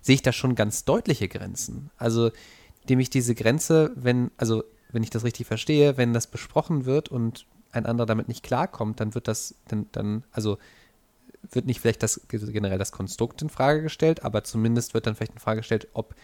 sehe 0.00 0.16
ich 0.16 0.22
da 0.22 0.32
schon 0.32 0.54
ganz 0.54 0.84
deutliche 0.84 1.28
Grenzen. 1.28 1.90
Also, 1.96 2.32
nämlich 2.88 3.08
diese 3.08 3.36
Grenze, 3.36 3.92
wenn, 3.94 4.32
also 4.36 4.64
wenn 4.90 5.02
ich 5.02 5.10
das 5.10 5.24
richtig 5.24 5.46
verstehe, 5.46 5.96
wenn 5.96 6.12
das 6.12 6.26
besprochen 6.26 6.84
wird 6.84 7.08
und 7.08 7.46
ein 7.72 7.86
anderer 7.86 8.06
damit 8.06 8.28
nicht 8.28 8.42
klarkommt, 8.42 9.00
dann 9.00 9.14
wird 9.14 9.28
das, 9.28 9.54
dann, 9.68 9.86
dann, 9.92 10.24
also 10.30 10.58
wird 11.50 11.66
nicht 11.66 11.80
vielleicht 11.80 12.02
das 12.02 12.20
generell 12.28 12.78
das 12.78 12.92
Konstrukt 12.92 13.42
in 13.42 13.48
Frage 13.48 13.82
gestellt, 13.82 14.24
aber 14.24 14.44
zumindest 14.44 14.94
wird 14.94 15.06
dann 15.06 15.14
vielleicht 15.14 15.32
in 15.32 15.38
Frage 15.38 15.60
gestellt, 15.60 15.88
ob 15.92 16.14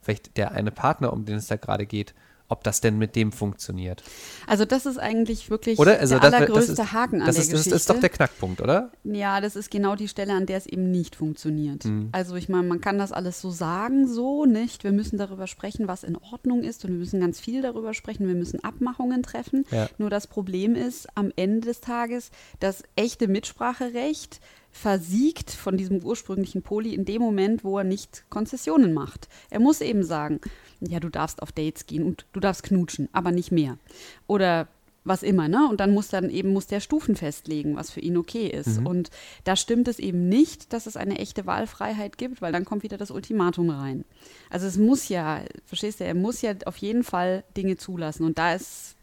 vielleicht 0.00 0.36
der 0.36 0.52
eine 0.52 0.72
Partner, 0.72 1.12
um 1.12 1.24
den 1.24 1.36
es 1.36 1.46
da 1.46 1.56
gerade 1.56 1.86
geht, 1.86 2.14
ob 2.48 2.64
das 2.64 2.80
denn 2.80 2.98
mit 2.98 3.16
dem 3.16 3.32
funktioniert. 3.32 4.02
Also 4.46 4.64
das 4.64 4.86
ist 4.86 4.98
eigentlich 4.98 5.50
wirklich 5.50 5.78
oder? 5.78 5.98
Also 5.98 6.18
der 6.18 6.30
das, 6.30 6.34
allergrößte 6.34 6.74
das 6.74 6.86
ist, 6.86 6.92
Haken 6.92 7.20
an 7.20 7.26
das 7.26 7.36
der 7.36 7.44
ist, 7.44 7.50
Geschichte. 7.50 7.70
Das 7.70 7.80
ist 7.82 7.90
doch 7.90 8.00
der 8.00 8.08
Knackpunkt, 8.08 8.60
oder? 8.60 8.92
Ja, 9.04 9.40
das 9.40 9.56
ist 9.56 9.70
genau 9.70 9.96
die 9.96 10.08
Stelle, 10.08 10.34
an 10.34 10.46
der 10.46 10.58
es 10.58 10.66
eben 10.66 10.90
nicht 10.90 11.16
funktioniert. 11.16 11.84
Mhm. 11.84 12.08
Also 12.12 12.36
ich 12.36 12.48
meine, 12.48 12.66
man 12.66 12.80
kann 12.80 12.98
das 12.98 13.12
alles 13.12 13.40
so 13.40 13.50
sagen, 13.50 14.06
so 14.06 14.44
nicht. 14.44 14.84
Wir 14.84 14.92
müssen 14.92 15.18
darüber 15.18 15.46
sprechen, 15.46 15.88
was 15.88 16.04
in 16.04 16.16
Ordnung 16.16 16.62
ist 16.62 16.84
und 16.84 16.92
wir 16.92 16.98
müssen 16.98 17.20
ganz 17.20 17.40
viel 17.40 17.62
darüber 17.62 17.94
sprechen. 17.94 18.28
Wir 18.28 18.34
müssen 18.34 18.62
Abmachungen 18.62 19.22
treffen. 19.22 19.64
Ja. 19.70 19.88
Nur 19.98 20.10
das 20.10 20.26
Problem 20.26 20.74
ist 20.74 21.08
am 21.14 21.32
Ende 21.36 21.66
des 21.66 21.80
Tages, 21.80 22.30
das 22.60 22.82
echte 22.94 23.28
Mitspracherecht 23.28 24.40
versiegt 24.76 25.50
von 25.50 25.78
diesem 25.78 26.04
ursprünglichen 26.04 26.62
Poli 26.62 26.94
in 26.94 27.06
dem 27.06 27.22
Moment, 27.22 27.64
wo 27.64 27.78
er 27.78 27.84
nicht 27.84 28.24
Konzessionen 28.28 28.92
macht. 28.92 29.28
Er 29.48 29.58
muss 29.58 29.80
eben 29.80 30.04
sagen, 30.04 30.40
ja, 30.80 31.00
du 31.00 31.08
darfst 31.08 31.42
auf 31.42 31.52
Dates 31.52 31.86
gehen 31.86 32.04
und 32.04 32.26
du 32.32 32.40
darfst 32.40 32.62
knutschen, 32.62 33.08
aber 33.12 33.32
nicht 33.32 33.52
mehr. 33.52 33.78
Oder 34.26 34.68
was 35.06 35.22
immer, 35.22 35.48
ne? 35.48 35.68
Und 35.70 35.78
dann 35.78 35.94
muss 35.94 36.08
dann 36.08 36.30
eben 36.30 36.52
muss 36.52 36.66
der 36.66 36.80
Stufen 36.80 37.14
festlegen, 37.14 37.76
was 37.76 37.90
für 37.90 38.00
ihn 38.00 38.16
okay 38.16 38.48
ist. 38.48 38.80
Mhm. 38.80 38.86
Und 38.86 39.10
da 39.44 39.54
stimmt 39.54 39.88
es 39.88 39.98
eben 39.98 40.28
nicht, 40.28 40.72
dass 40.72 40.86
es 40.86 40.96
eine 40.96 41.18
echte 41.18 41.46
Wahlfreiheit 41.46 42.18
gibt, 42.18 42.42
weil 42.42 42.52
dann 42.52 42.64
kommt 42.64 42.82
wieder 42.82 42.98
das 42.98 43.12
Ultimatum 43.12 43.70
rein. 43.70 44.04
Also 44.50 44.66
es 44.66 44.76
muss 44.76 45.08
ja, 45.08 45.42
verstehst 45.64 46.00
du, 46.00 46.04
er 46.04 46.14
muss 46.14 46.42
ja 46.42 46.52
auf 46.64 46.76
jeden 46.78 47.04
Fall 47.04 47.44
Dinge 47.56 47.76
zulassen. 47.76 48.24
Und 48.24 48.38
da 48.38 48.54
ist 48.54 48.96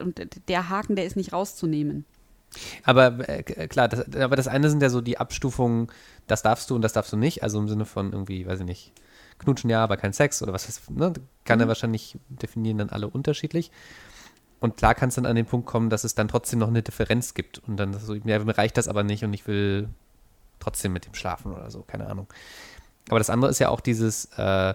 und 0.00 0.20
der 0.48 0.68
Haken, 0.68 0.96
der 0.96 1.06
ist 1.06 1.16
nicht 1.16 1.32
rauszunehmen. 1.32 2.04
Aber 2.84 3.28
äh, 3.28 3.42
klar, 3.42 3.88
das, 3.88 4.14
aber 4.14 4.36
das 4.36 4.48
eine 4.48 4.70
sind 4.70 4.82
ja 4.82 4.90
so 4.90 5.00
die 5.00 5.18
Abstufungen, 5.18 5.88
das 6.26 6.42
darfst 6.42 6.70
du 6.70 6.74
und 6.74 6.82
das 6.82 6.92
darfst 6.92 7.12
du 7.12 7.16
nicht. 7.16 7.42
Also 7.42 7.58
im 7.58 7.68
Sinne 7.68 7.84
von 7.84 8.12
irgendwie, 8.12 8.46
weiß 8.46 8.60
ich 8.60 8.66
nicht, 8.66 8.92
knutschen 9.38 9.70
ja, 9.70 9.82
aber 9.82 9.96
kein 9.96 10.12
Sex 10.12 10.42
oder 10.42 10.52
was 10.52 10.68
ist, 10.68 10.90
ne? 10.90 11.12
Kann 11.44 11.58
Mhm. 11.58 11.62
er 11.64 11.68
wahrscheinlich 11.68 12.18
definieren 12.28 12.78
dann 12.78 12.90
alle 12.90 13.08
unterschiedlich. 13.08 13.70
Und 14.60 14.76
klar 14.76 14.94
kann 14.94 15.08
es 15.10 15.14
dann 15.14 15.26
an 15.26 15.36
den 15.36 15.46
Punkt 15.46 15.66
kommen, 15.66 15.88
dass 15.88 16.02
es 16.04 16.14
dann 16.16 16.26
trotzdem 16.28 16.58
noch 16.58 16.68
eine 16.68 16.82
Differenz 16.82 17.34
gibt 17.34 17.58
und 17.68 17.76
dann 17.76 17.92
so, 17.94 18.14
ja, 18.14 18.38
mir 18.40 18.58
reicht 18.58 18.76
das 18.76 18.88
aber 18.88 19.04
nicht 19.04 19.22
und 19.24 19.32
ich 19.32 19.46
will 19.46 19.88
trotzdem 20.58 20.92
mit 20.92 21.06
dem 21.06 21.14
schlafen 21.14 21.52
oder 21.52 21.70
so, 21.70 21.82
keine 21.82 22.08
Ahnung. 22.08 22.26
Aber 23.08 23.18
das 23.20 23.30
andere 23.30 23.50
ist 23.50 23.60
ja 23.60 23.68
auch 23.68 23.80
dieses, 23.80 24.24
äh, 24.36 24.74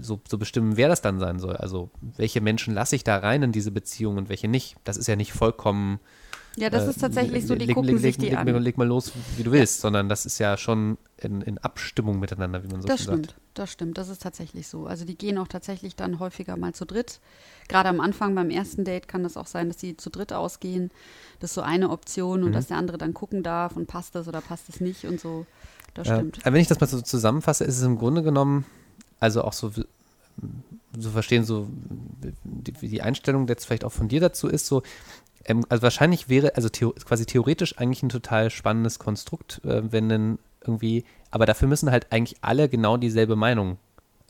so, 0.00 0.20
so 0.28 0.38
bestimmen, 0.38 0.76
wer 0.76 0.88
das 0.88 1.02
dann 1.02 1.20
sein 1.20 1.38
soll. 1.38 1.56
Also 1.56 1.90
welche 2.16 2.40
Menschen 2.40 2.74
lasse 2.74 2.96
ich 2.96 3.04
da 3.04 3.18
rein 3.18 3.42
in 3.42 3.52
diese 3.52 3.70
Beziehung 3.70 4.16
und 4.16 4.28
welche 4.28 4.48
nicht. 4.48 4.76
Das 4.84 4.96
ist 4.96 5.06
ja 5.06 5.14
nicht 5.16 5.32
vollkommen 5.32 6.00
Ja, 6.56 6.70
das 6.70 6.86
äh, 6.86 6.90
ist 6.90 7.00
tatsächlich 7.00 7.46
so, 7.46 7.54
die 7.54 7.66
leg, 7.66 7.74
gucken 7.74 7.90
leg, 7.92 7.98
sich 7.98 8.16
leg, 8.16 8.18
die 8.18 8.26
leg, 8.30 8.38
an. 8.38 8.46
Leg, 8.46 8.62
leg 8.62 8.78
mal 8.78 8.86
los, 8.86 9.12
wie 9.36 9.42
du 9.42 9.52
willst, 9.52 9.80
sondern 9.80 10.08
das 10.08 10.24
ist 10.26 10.38
ja 10.38 10.56
schon 10.56 10.96
in, 11.18 11.42
in 11.42 11.58
Abstimmung 11.58 12.18
miteinander, 12.18 12.62
wie 12.64 12.68
man 12.68 12.80
so 12.80 12.88
Das 12.88 12.98
schön 13.00 13.06
stimmt, 13.08 13.26
sagt. 13.28 13.40
das 13.54 13.72
stimmt, 13.72 13.98
das 13.98 14.08
ist 14.08 14.22
tatsächlich 14.22 14.66
so. 14.68 14.86
Also 14.86 15.04
die 15.04 15.16
gehen 15.16 15.36
auch 15.38 15.48
tatsächlich 15.48 15.96
dann 15.96 16.18
häufiger 16.18 16.56
mal 16.56 16.72
zu 16.74 16.86
dritt. 16.86 17.20
Gerade 17.68 17.88
am 17.90 18.00
Anfang 18.00 18.34
beim 18.34 18.48
ersten 18.50 18.84
Date 18.84 19.06
kann 19.08 19.22
das 19.22 19.36
auch 19.36 19.46
sein, 19.46 19.68
dass 19.68 19.78
sie 19.80 19.96
zu 19.96 20.08
dritt 20.08 20.32
ausgehen. 20.32 20.90
Das 21.40 21.50
ist 21.50 21.54
so 21.54 21.60
eine 21.62 21.90
Option 21.90 22.42
und 22.42 22.50
Mhm. 22.50 22.54
dass 22.54 22.68
der 22.68 22.78
andere 22.78 22.96
dann 22.96 23.12
gucken 23.12 23.42
darf 23.42 23.76
und 23.76 23.86
passt 23.86 24.14
das 24.14 24.26
oder 24.26 24.40
passt 24.40 24.68
es 24.70 24.80
nicht 24.80 25.04
und 25.04 25.20
so. 25.20 25.44
Das 25.94 26.08
Ja, 26.08 26.16
stimmt. 26.16 26.38
wenn 26.44 26.56
ich 26.56 26.68
das 26.68 26.80
mal 26.80 26.86
so 26.86 27.00
zusammenfasse, 27.02 27.64
ist 27.64 27.76
es 27.78 27.82
im 27.82 27.98
Grunde 27.98 28.22
genommen, 28.22 28.64
also 29.20 29.42
auch 29.42 29.52
so, 29.52 29.70
so 30.98 31.10
verstehen, 31.10 31.44
so 31.44 31.68
die, 32.44 32.72
wie 32.80 32.88
die 32.88 33.02
Einstellung 33.02 33.48
jetzt 33.48 33.66
vielleicht 33.66 33.84
auch 33.84 33.92
von 33.92 34.08
dir 34.08 34.20
dazu 34.20 34.48
ist, 34.48 34.66
so, 34.66 34.82
ähm, 35.44 35.64
also 35.68 35.82
wahrscheinlich 35.82 36.28
wäre, 36.28 36.56
also 36.56 36.68
theo, 36.68 36.92
quasi 36.92 37.26
theoretisch 37.26 37.78
eigentlich 37.78 38.02
ein 38.02 38.08
total 38.08 38.50
spannendes 38.50 38.98
Konstrukt, 38.98 39.60
äh, 39.64 39.90
wenn 39.90 40.08
denn 40.08 40.38
irgendwie, 40.66 41.04
aber 41.30 41.46
dafür 41.46 41.68
müssen 41.68 41.90
halt 41.90 42.12
eigentlich 42.12 42.38
alle 42.40 42.68
genau 42.68 42.96
dieselbe 42.96 43.36
Meinung 43.36 43.78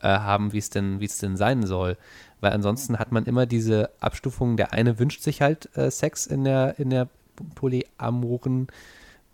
äh, 0.01 0.07
haben, 0.07 0.53
wie 0.53 0.59
es 0.59 0.69
denn, 0.69 0.99
wie 0.99 1.05
es 1.05 1.17
denn 1.17 1.37
sein 1.37 1.65
soll. 1.65 1.97
Weil 2.39 2.53
ansonsten 2.53 2.99
hat 2.99 3.11
man 3.11 3.25
immer 3.25 3.45
diese 3.45 3.89
Abstufung, 3.99 4.57
der 4.57 4.73
eine 4.73 4.99
wünscht 4.99 5.23
sich 5.23 5.41
halt 5.41 5.75
äh, 5.75 5.89
Sex 5.89 6.27
in 6.27 6.43
der, 6.43 6.77
in 6.79 6.89
der 6.89 7.09
polyamoren, 7.55 8.67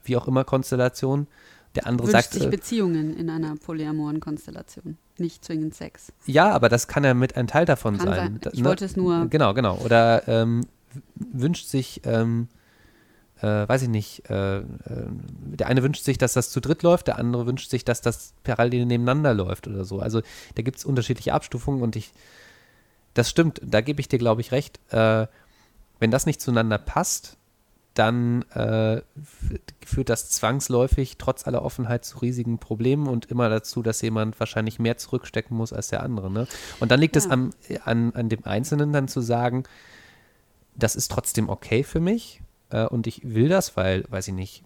wie 0.03 0.15
auch 0.15 0.27
immer, 0.27 0.43
Konstellation. 0.43 1.27
Der 1.75 1.87
andere 1.87 2.07
Wünscht 2.07 2.23
sagt, 2.23 2.33
sich 2.33 2.45
äh, 2.45 2.49
Beziehungen 2.49 3.15
in 3.15 3.29
einer 3.29 3.55
polyamoren 3.55 4.19
Konstellation, 4.19 4.97
nicht 5.17 5.45
zwingend 5.45 5.75
Sex. 5.75 6.11
ja, 6.25 6.51
aber 6.51 6.69
das 6.69 6.87
kann 6.87 7.03
ja 7.03 7.13
mit 7.13 7.35
ein 7.37 7.47
Teil 7.47 7.65
davon 7.65 7.97
Kann 7.97 8.07
sein. 8.07 8.39
sein. 8.43 8.51
Ich 8.53 8.63
wollte 8.63 8.85
es 8.85 8.95
nur- 8.95 9.27
Genau, 9.27 9.53
genau. 9.53 9.77
Oder 9.77 10.27
ähm, 10.27 10.65
wünscht 11.15 11.67
sich, 11.67 12.01
ähm, 12.05 12.47
äh, 13.41 13.67
weiß 13.67 13.83
ich 13.83 13.89
nicht, 13.89 14.29
äh, 14.29 14.59
äh, 14.59 14.63
der 14.87 15.67
eine 15.67 15.83
wünscht 15.83 16.03
sich, 16.03 16.17
dass 16.17 16.33
das 16.33 16.49
zu 16.49 16.59
dritt 16.61 16.81
läuft, 16.83 17.07
der 17.07 17.19
andere 17.19 17.45
wünscht 17.45 17.69
sich, 17.69 17.83
dass 17.85 18.01
das 18.01 18.33
parallel 18.43 18.85
nebeneinander 18.85 19.33
läuft 19.33 19.67
oder 19.67 19.85
so. 19.85 19.99
Also 19.99 20.21
da 20.55 20.61
gibt 20.63 20.77
es 20.77 20.85
unterschiedliche 20.85 21.33
Abstufungen 21.33 21.81
und 21.83 21.95
ich, 21.95 22.11
das 23.13 23.29
stimmt, 23.29 23.61
da 23.63 23.81
gebe 23.81 24.01
ich 24.01 24.07
dir, 24.07 24.17
glaube 24.19 24.41
ich, 24.41 24.51
recht. 24.51 24.79
Äh, 24.91 25.27
wenn 25.99 26.09
das 26.11 26.25
nicht 26.25 26.41
zueinander 26.41 26.77
passt, 26.77 27.37
dann 27.93 28.41
äh, 28.53 29.01
führt 29.85 30.09
das 30.09 30.29
zwangsläufig 30.31 31.17
trotz 31.17 31.45
aller 31.45 31.63
Offenheit 31.63 32.05
zu 32.05 32.17
riesigen 32.19 32.57
Problemen 32.57 33.07
und 33.07 33.25
immer 33.25 33.49
dazu, 33.49 33.83
dass 33.83 34.01
jemand 34.01 34.39
wahrscheinlich 34.39 34.79
mehr 34.79 34.97
zurückstecken 34.97 35.55
muss 35.55 35.73
als 35.73 35.89
der 35.89 36.01
andere. 36.01 36.31
Ne? 36.31 36.47
Und 36.79 36.91
dann 36.91 36.99
liegt 36.99 37.15
es 37.15 37.25
Ja. 37.25 37.31
am, 37.31 37.51
an, 37.85 38.13
an 38.13 38.29
dem 38.29 38.45
Einzelnen 38.45 38.93
dann 38.93 39.07
zu 39.07 39.21
sagen, 39.21 39.63
das 40.75 40.95
ist 40.95 41.11
trotzdem 41.11 41.49
okay 41.49 41.83
für 41.83 41.99
mich 41.99 42.41
äh, 42.71 42.85
und 42.85 43.05
ich 43.05 43.21
will 43.23 43.47
das, 43.47 43.77
weil, 43.77 44.05
weiß 44.09 44.27
ich 44.29 44.33
nicht, 44.33 44.63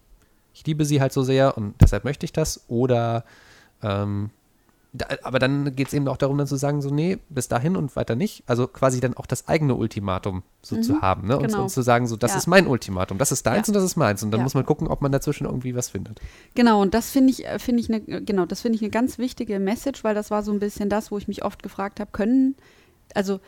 ich 0.54 0.66
liebe 0.66 0.84
sie 0.86 1.00
halt 1.00 1.12
so 1.12 1.22
sehr 1.22 1.56
und 1.56 1.74
deshalb 1.80 2.04
möchte 2.04 2.24
ich 2.24 2.32
das. 2.32 2.64
Oder 2.68 3.24
ähm, 3.82 4.30
da, 4.98 5.06
aber 5.22 5.38
dann 5.38 5.74
geht 5.74 5.88
es 5.88 5.94
eben 5.94 6.06
auch 6.08 6.16
darum, 6.16 6.36
dann 6.38 6.46
zu 6.46 6.56
sagen, 6.56 6.82
so, 6.82 6.90
nee, 6.90 7.18
bis 7.28 7.48
dahin 7.48 7.76
und 7.76 7.94
weiter 7.96 8.14
nicht. 8.16 8.42
Also 8.46 8.66
quasi 8.66 9.00
dann 9.00 9.14
auch 9.16 9.26
das 9.26 9.48
eigene 9.48 9.74
Ultimatum 9.74 10.42
so 10.62 10.80
zu 10.80 11.00
haben, 11.00 11.26
ne? 11.28 11.36
Und, 11.38 11.46
genau. 11.46 11.62
und 11.62 11.68
zu 11.70 11.82
sagen, 11.82 12.06
so, 12.06 12.16
das 12.16 12.32
Ja. 12.32 12.36
ist 12.38 12.46
mein 12.46 12.66
Ultimatum, 12.66 13.18
das 13.18 13.32
ist 13.32 13.46
deins 13.46 13.66
Ja. 13.68 13.70
und 13.70 13.74
das 13.74 13.84
ist 13.84 13.96
meins. 13.96 14.22
Und 14.22 14.30
dann 14.30 14.40
Ja. 14.40 14.44
muss 14.44 14.54
man 14.54 14.66
gucken, 14.66 14.88
ob 14.88 15.00
man 15.00 15.12
dazwischen 15.12 15.46
irgendwie 15.46 15.74
was 15.74 15.88
findet. 15.88 16.20
Genau, 16.54 16.82
und 16.82 16.94
das 16.94 17.10
finde 17.10 17.30
ich, 17.30 17.46
äh, 17.46 17.58
finde 17.58 17.80
ich, 17.80 17.88
ne, 17.88 18.00
genau, 18.00 18.44
das 18.46 18.60
finde 18.60 18.76
ich 18.76 18.82
eine 18.82 18.90
ganz 18.90 19.18
wichtige 19.18 19.58
Message, 19.60 20.04
weil 20.04 20.14
das 20.14 20.30
war 20.30 20.42
so 20.42 20.52
ein 20.52 20.58
bisschen 20.58 20.88
das, 20.90 21.10
wo 21.10 21.18
ich 21.18 21.28
mich 21.28 21.44
oft 21.44 21.62
gefragt 21.62 22.00
habe, 22.00 22.10
können, 22.12 22.54
also 23.14 23.40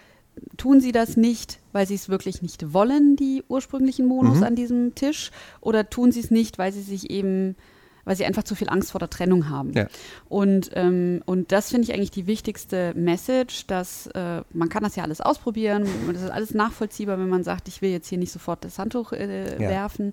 tun 0.56 0.80
sie 0.80 0.92
das 0.92 1.16
nicht, 1.16 1.58
weil 1.72 1.86
sie 1.86 1.96
es 1.96 2.08
wirklich 2.08 2.40
nicht 2.40 2.72
wollen, 2.72 3.16
die 3.16 3.42
ursprünglichen 3.48 4.06
Monos 4.06 4.38
Mhm. 4.38 4.44
an 4.44 4.54
diesem 4.54 4.94
Tisch, 4.94 5.32
oder 5.60 5.90
tun 5.90 6.12
sie 6.12 6.20
es 6.20 6.30
nicht, 6.30 6.56
weil 6.58 6.72
sie 6.72 6.82
sich 6.82 7.10
eben, 7.10 7.56
weil 8.04 8.16
sie 8.16 8.24
einfach 8.24 8.42
zu 8.42 8.54
viel 8.54 8.68
Angst 8.68 8.92
vor 8.92 8.98
der 8.98 9.10
Trennung 9.10 9.48
haben. 9.48 9.72
Ja. 9.72 9.86
Und, 10.28 10.70
ähm, 10.74 11.22
und 11.26 11.52
das 11.52 11.70
finde 11.70 11.84
ich 11.84 11.94
eigentlich 11.94 12.10
die 12.10 12.26
wichtigste 12.26 12.92
Message, 12.94 13.66
dass 13.66 14.06
äh, 14.08 14.42
man 14.52 14.68
kann 14.68 14.82
das 14.82 14.96
ja 14.96 15.02
alles 15.02 15.20
ausprobieren, 15.20 15.86
das 16.12 16.22
ist 16.22 16.30
alles 16.30 16.54
nachvollziehbar, 16.54 17.18
wenn 17.18 17.28
man 17.28 17.44
sagt, 17.44 17.68
ich 17.68 17.82
will 17.82 17.90
jetzt 17.90 18.08
hier 18.08 18.18
nicht 18.18 18.32
sofort 18.32 18.64
das 18.64 18.78
Handtuch 18.78 19.12
äh, 19.12 19.54
Ja. 19.60 19.68
werfen, 19.68 20.12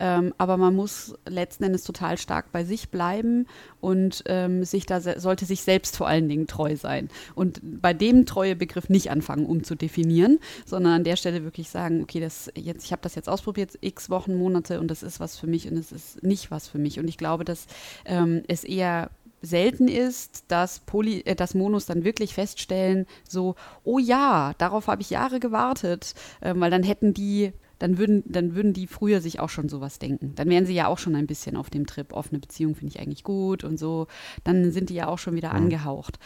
ähm, 0.00 0.34
aber 0.38 0.56
man 0.56 0.74
muss 0.74 1.14
letzten 1.26 1.64
Endes 1.64 1.84
total 1.84 2.18
stark 2.18 2.50
bei 2.50 2.64
sich 2.64 2.88
bleiben 2.88 3.46
und 3.80 4.24
ähm, 4.26 4.64
sich 4.64 4.86
da 4.86 5.00
sollte 5.00 5.44
sich 5.44 5.62
selbst 5.62 5.96
vor 5.96 6.08
allen 6.08 6.28
Dingen 6.28 6.46
treu 6.46 6.74
sein. 6.76 7.08
Und 7.34 7.60
bei 7.62 7.94
dem 7.94 8.26
Treuebegriff 8.26 8.88
nicht 8.88 9.10
anfangen 9.10 9.46
umzudefinieren, 9.46 10.40
sondern 10.66 10.94
an 10.94 11.04
der 11.04 11.16
Stelle 11.16 11.44
wirklich 11.44 11.68
sagen, 11.70 12.02
okay, 12.02 12.18
das 12.18 12.50
jetzt, 12.56 12.84
ich 12.84 12.92
habe 12.92 13.02
das 13.02 13.14
jetzt 13.14 13.28
ausprobiert, 13.28 13.78
x 13.80 14.10
Wochen, 14.10 14.36
Monate 14.36 14.80
und 14.80 14.88
das 14.88 15.02
ist 15.02 15.20
was 15.20 15.38
für 15.38 15.46
mich 15.46 15.70
und 15.70 15.76
es 15.76 15.92
ist 15.92 16.22
nicht 16.24 16.50
was 16.50 16.66
für 16.68 16.78
mich. 16.78 16.98
Und 16.98 17.08
ich 17.08 17.18
glaube, 17.24 17.44
dass 17.44 17.66
ähm, 18.04 18.42
es 18.48 18.64
eher 18.64 19.10
selten 19.40 19.88
ist, 19.88 20.44
dass, 20.48 20.80
Poly, 20.80 21.22
äh, 21.24 21.34
dass 21.34 21.54
Monos 21.54 21.86
dann 21.86 22.04
wirklich 22.04 22.34
feststellen, 22.34 23.06
so, 23.28 23.54
oh 23.82 23.98
ja, 23.98 24.52
darauf 24.58 24.86
habe 24.88 25.00
ich 25.02 25.10
Jahre 25.10 25.40
gewartet, 25.40 26.14
ähm, 26.42 26.60
weil 26.60 26.70
dann 26.70 26.82
hätten 26.82 27.14
die, 27.14 27.52
dann 27.78 27.96
würden, 27.98 28.22
dann 28.26 28.54
würden 28.54 28.72
die 28.72 28.86
früher 28.86 29.20
sich 29.20 29.40
auch 29.40 29.48
schon 29.50 29.68
sowas 29.68 29.98
denken. 29.98 30.34
Dann 30.34 30.48
wären 30.48 30.66
sie 30.66 30.74
ja 30.74 30.86
auch 30.86 30.98
schon 30.98 31.14
ein 31.14 31.26
bisschen 31.26 31.56
auf 31.56 31.70
dem 31.70 31.86
Trip, 31.86 32.12
offene 32.12 32.38
Beziehung 32.40 32.74
finde 32.74 32.94
ich 32.94 33.00
eigentlich 33.00 33.24
gut 33.24 33.64
und 33.64 33.78
so. 33.78 34.06
Dann 34.44 34.70
sind 34.70 34.90
die 34.90 34.94
ja 34.94 35.08
auch 35.08 35.18
schon 35.18 35.34
wieder 35.34 35.50
Mhm. 35.50 35.56
angehaucht. 35.64 36.18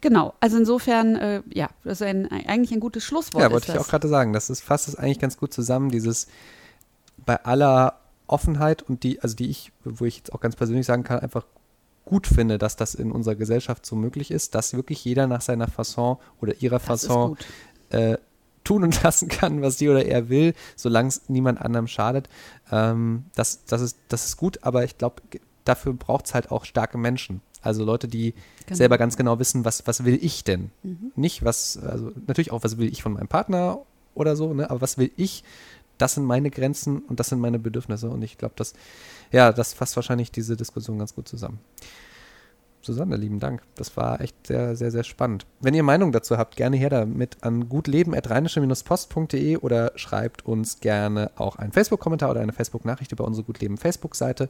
Genau, 0.00 0.34
also 0.40 0.58
insofern, 0.58 1.14
äh, 1.16 1.42
ja, 1.54 1.68
das 1.84 2.00
ist 2.00 2.06
ein, 2.06 2.28
eigentlich 2.30 2.72
ein 2.72 2.80
gutes 2.80 3.04
Schlusswort. 3.04 3.42
ja, 3.42 3.50
wollte 3.52 3.68
ich 3.68 3.74
das. 3.74 3.84
auch 3.84 3.88
gerade 3.88 4.08
sagen. 4.08 4.32
Das 4.32 4.50
ist, 4.50 4.62
fasst 4.62 4.88
es 4.88 4.96
eigentlich 4.96 5.20
ganz 5.20 5.36
gut 5.36 5.52
zusammen, 5.52 5.90
dieses 5.90 6.26
bei 7.24 7.36
aller 7.44 8.01
Offenheit 8.32 8.82
und 8.82 9.02
die, 9.02 9.20
also 9.20 9.36
die 9.36 9.48
ich, 9.50 9.72
wo 9.84 10.04
ich 10.04 10.18
jetzt 10.18 10.32
auch 10.32 10.40
ganz 10.40 10.56
persönlich 10.56 10.86
sagen 10.86 11.04
kann, 11.04 11.20
einfach 11.20 11.44
gut 12.04 12.26
finde, 12.26 12.58
dass 12.58 12.76
das 12.76 12.94
in 12.94 13.12
unserer 13.12 13.36
Gesellschaft 13.36 13.86
so 13.86 13.94
möglich 13.94 14.30
ist, 14.30 14.54
dass 14.54 14.74
wirklich 14.74 15.04
jeder 15.04 15.26
nach 15.26 15.40
seiner 15.40 15.68
Fasson 15.68 16.16
oder 16.40 16.60
ihrer 16.60 16.76
Das 16.78 16.84
Fasson 16.84 17.36
äh, 17.90 18.18
tun 18.64 18.82
und 18.82 19.02
lassen 19.04 19.28
kann, 19.28 19.62
was 19.62 19.78
sie 19.78 19.88
oder 19.88 20.04
er 20.04 20.28
will, 20.28 20.54
solange 20.76 21.08
es 21.08 21.28
niemand 21.28 21.60
anderem 21.60 21.86
schadet. 21.86 22.28
Ähm, 22.70 23.24
das, 23.34 23.64
das, 23.66 23.80
ist, 23.82 23.98
das 24.08 24.26
ist 24.26 24.36
gut, 24.36 24.58
aber 24.62 24.84
ich 24.84 24.98
glaube, 24.98 25.22
dafür 25.64 25.92
braucht 25.92 26.26
es 26.26 26.34
halt 26.34 26.50
auch 26.50 26.64
starke 26.64 26.98
Menschen. 26.98 27.40
Also 27.60 27.84
Leute, 27.84 28.08
die 28.08 28.34
Genau. 28.66 28.76
selber 28.76 28.98
ganz 28.98 29.16
genau 29.16 29.38
wissen, 29.38 29.64
was, 29.64 29.86
was 29.86 30.04
will 30.04 30.18
ich 30.20 30.44
denn? 30.44 30.70
Mhm. 30.82 31.12
Nicht 31.16 31.44
was, 31.44 31.76
also 31.78 32.12
natürlich 32.26 32.52
auch, 32.52 32.62
was 32.64 32.78
will 32.78 32.88
ich 32.88 33.02
von 33.02 33.12
meinem 33.12 33.28
Partner 33.28 33.78
oder 34.14 34.36
so, 34.36 34.54
ne? 34.54 34.70
aber 34.70 34.80
was 34.80 34.98
will 34.98 35.10
ich? 35.16 35.44
Das 36.02 36.14
sind 36.14 36.24
meine 36.24 36.50
Grenzen 36.50 36.98
und 36.98 37.20
das 37.20 37.28
sind 37.28 37.38
meine 37.38 37.60
Bedürfnisse. 37.60 38.10
Und 38.10 38.22
ich 38.22 38.36
glaube, 38.36 38.54
das, 38.56 38.72
ja, 39.30 39.52
das 39.52 39.72
fasst 39.72 39.94
wahrscheinlich 39.94 40.32
diese 40.32 40.56
Diskussion 40.56 40.98
ganz 40.98 41.14
gut 41.14 41.28
zusammen. 41.28 41.60
Susanne, 42.80 43.14
lieben 43.16 43.38
Dank. 43.38 43.62
Das 43.76 43.96
war 43.96 44.20
echt 44.20 44.48
sehr, 44.48 44.74
sehr, 44.74 44.90
sehr 44.90 45.04
spannend. 45.04 45.46
Wenn 45.60 45.74
ihr 45.74 45.84
Meinung 45.84 46.10
dazu 46.10 46.38
habt, 46.38 46.56
gerne 46.56 46.76
her 46.76 46.90
damit 46.90 47.36
an 47.44 47.68
gutleben.rheinische-post.de 47.68 49.58
oder 49.58 49.92
schreibt 49.94 50.44
uns 50.44 50.80
gerne 50.80 51.30
auch 51.36 51.54
einen 51.54 51.70
Facebook-Kommentar 51.70 52.32
oder 52.32 52.40
eine 52.40 52.52
Facebook-Nachricht 52.52 53.12
über 53.12 53.24
unsere 53.24 53.46
Gutleben 53.46 53.76
Facebook-Seite. 53.76 54.48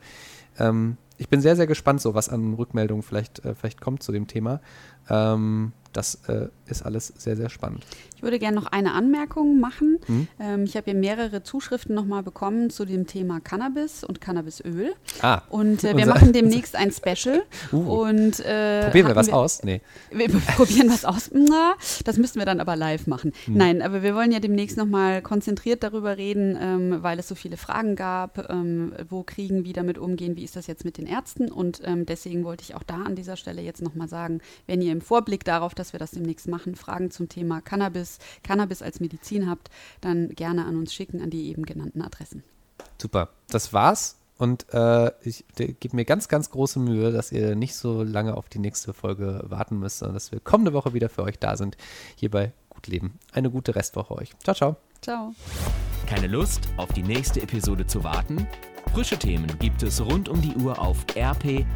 Ähm, 0.59 0.97
ich 1.19 1.29
bin 1.29 1.43
sehr, 1.43 1.57
sehr 1.57 1.67
gespannt, 1.67 2.01
so 2.01 2.15
was 2.15 2.31
an 2.31 2.55
Rückmeldungen 2.55 3.03
vielleicht, 3.03 3.45
äh, 3.45 3.55
vielleicht 3.55 3.83
kommt 3.83 4.03
zu 4.03 4.11
dem 4.11 4.27
Thema. 4.27 4.63
Ähm, 5.11 5.73
das 5.93 6.17
äh, 6.29 6.49
ist 6.67 6.83
alles 6.83 7.13
sehr, 7.17 7.37
sehr 7.37 7.51
spannend. 7.51 7.85
Ich 8.17 8.23
würde 8.23 8.39
gerne 8.39 8.57
noch 8.57 8.67
eine 8.67 8.93
Anmerkung 8.93 9.59
machen. 9.59 9.99
Mhm. 10.07 10.29
Ähm, 10.39 10.65
ich 10.65 10.77
habe 10.77 10.91
hier 10.91 10.95
mehrere 10.95 11.43
Zuschriften 11.43 11.95
nochmal 11.95 12.23
bekommen 12.23 12.71
zu 12.71 12.85
dem 12.85 13.07
Thema 13.07 13.41
Cannabis 13.41 14.05
und 14.05 14.21
Cannabisöl. 14.21 14.95
Ah. 15.21 15.43
Und 15.51 15.83
äh, 15.83 15.97
wir 15.97 16.07
machen 16.07 16.33
demnächst 16.33 16.77
ein 16.77 16.93
Special. 16.93 17.43
Uh. 17.73 18.03
Und, 18.03 18.39
äh, 18.41 18.85
probieren 18.85 19.09
wir 19.09 19.17
was 19.17 19.27
wir, 19.27 19.37
aus? 19.37 19.65
Nee. 19.65 19.81
Wir 20.13 20.29
probieren 20.29 20.89
was 20.89 21.05
aus. 21.05 21.31
Na, 21.33 21.75
das 22.05 22.17
müssten 22.17 22.39
wir 22.39 22.47
dann 22.47 22.61
aber 22.61 22.77
live 22.77 23.07
machen. 23.07 23.33
Mhm. 23.47 23.57
Nein, 23.57 23.83
aber 23.83 24.03
wir 24.03 24.15
wollen 24.15 24.31
ja 24.31 24.41
demnächst 24.41 24.77
nochmal 24.77 25.21
konzentriert 25.21 25.83
darüber 25.83 26.17
reden, 26.17 26.57
ähm, 26.61 27.03
weil 27.03 27.19
es 27.19 27.29
so 27.29 27.35
viele 27.35 27.57
Fragen 27.57 27.97
gab. 27.97 28.51
Ähm, 28.51 28.93
wo 29.09 29.23
kriegen, 29.23 29.65
wie 29.65 29.73
damit 29.73 29.99
umgehen, 29.99 30.37
wie 30.37 30.45
ist 30.45 30.55
das 30.55 30.67
jetzt 30.67 30.85
mit 30.85 30.97
den 30.97 31.07
Ärzten? 31.07 31.51
Und 31.51 31.81
ähm, 31.85 32.07
deswegen 32.07 32.45
wollte 32.45 32.63
ich 32.63 32.75
auch 32.75 32.83
da 32.83 33.03
an 33.03 33.17
dieser 33.17 33.37
Stelle 33.37 33.63
jetzt 33.63 33.83
nochmal 33.83 34.09
sagen, 34.09 34.41
wenn 34.67 34.81
ihr 34.81 34.93
im 34.93 35.01
Vorblick 35.01 35.45
darauf, 35.45 35.75
dass 35.83 35.93
wir 35.93 35.99
das 35.99 36.13
demnächst 36.13 36.47
machen, 36.47 36.77
Fragen 36.77 37.11
zum 37.11 37.29
Thema 37.29 37.61
Cannabis 37.61 38.21
Cannabis, 38.43 38.83
als 38.83 39.01
Medizin 39.01 39.51
habt, 39.51 39.69
dann 40.01 40.29
gerne 40.31 40.65
an 40.65 40.77
uns 40.77 40.95
schicken, 40.95 41.21
an 41.21 41.31
die 41.31 41.49
eben 41.49 41.67
genannten 41.67 42.01
Adressen. 42.03 42.45
Super, 43.01 43.31
das 43.51 43.73
war's. 43.73 44.19
Und 44.39 44.67
äh, 44.73 45.11
ich 45.23 45.45
gebe 45.57 45.97
mir 45.97 46.05
ganz, 46.05 46.29
ganz 46.29 46.51
große 46.51 46.79
Mühe, 46.79 47.13
dass 47.13 47.33
ihr 47.33 47.55
nicht 47.55 47.75
so 47.75 48.03
lange 48.03 48.37
auf 48.37 48.49
die 48.49 48.59
nächste 48.59 48.93
Folge 48.93 49.43
warten 49.45 49.79
müsst, 49.79 49.99
sondern 49.99 50.15
dass 50.15 50.33
wir 50.33 50.41
kommende 50.41 50.73
Woche 50.73 50.95
wieder 50.95 51.09
für 51.09 51.23
euch 51.23 51.39
da 51.39 51.57
sind, 51.57 51.77
hier 52.17 52.31
bei 52.31 52.53
Gut 52.69 52.87
Leben. 52.87 53.19
Eine 53.33 53.51
gute 53.51 53.75
Restwoche 53.75 54.15
euch. 54.15 54.31
Ciao, 54.43 54.55
ciao. 54.55 54.77
Ciao. 55.01 55.35
Keine 56.07 56.29
Lust, 56.29 56.69
auf 56.77 56.93
die 56.93 57.03
nächste 57.03 57.43
Episode 57.43 57.87
zu 57.87 58.03
warten? 58.05 58.47
Frische 58.93 59.19
Themen 59.19 59.47
gibt 59.59 59.83
es 59.83 60.01
rund 60.01 60.29
um 60.29 60.41
die 60.43 60.55
Uhr 60.57 60.79
auf 60.79 61.05
rp-online.de. 61.17 61.69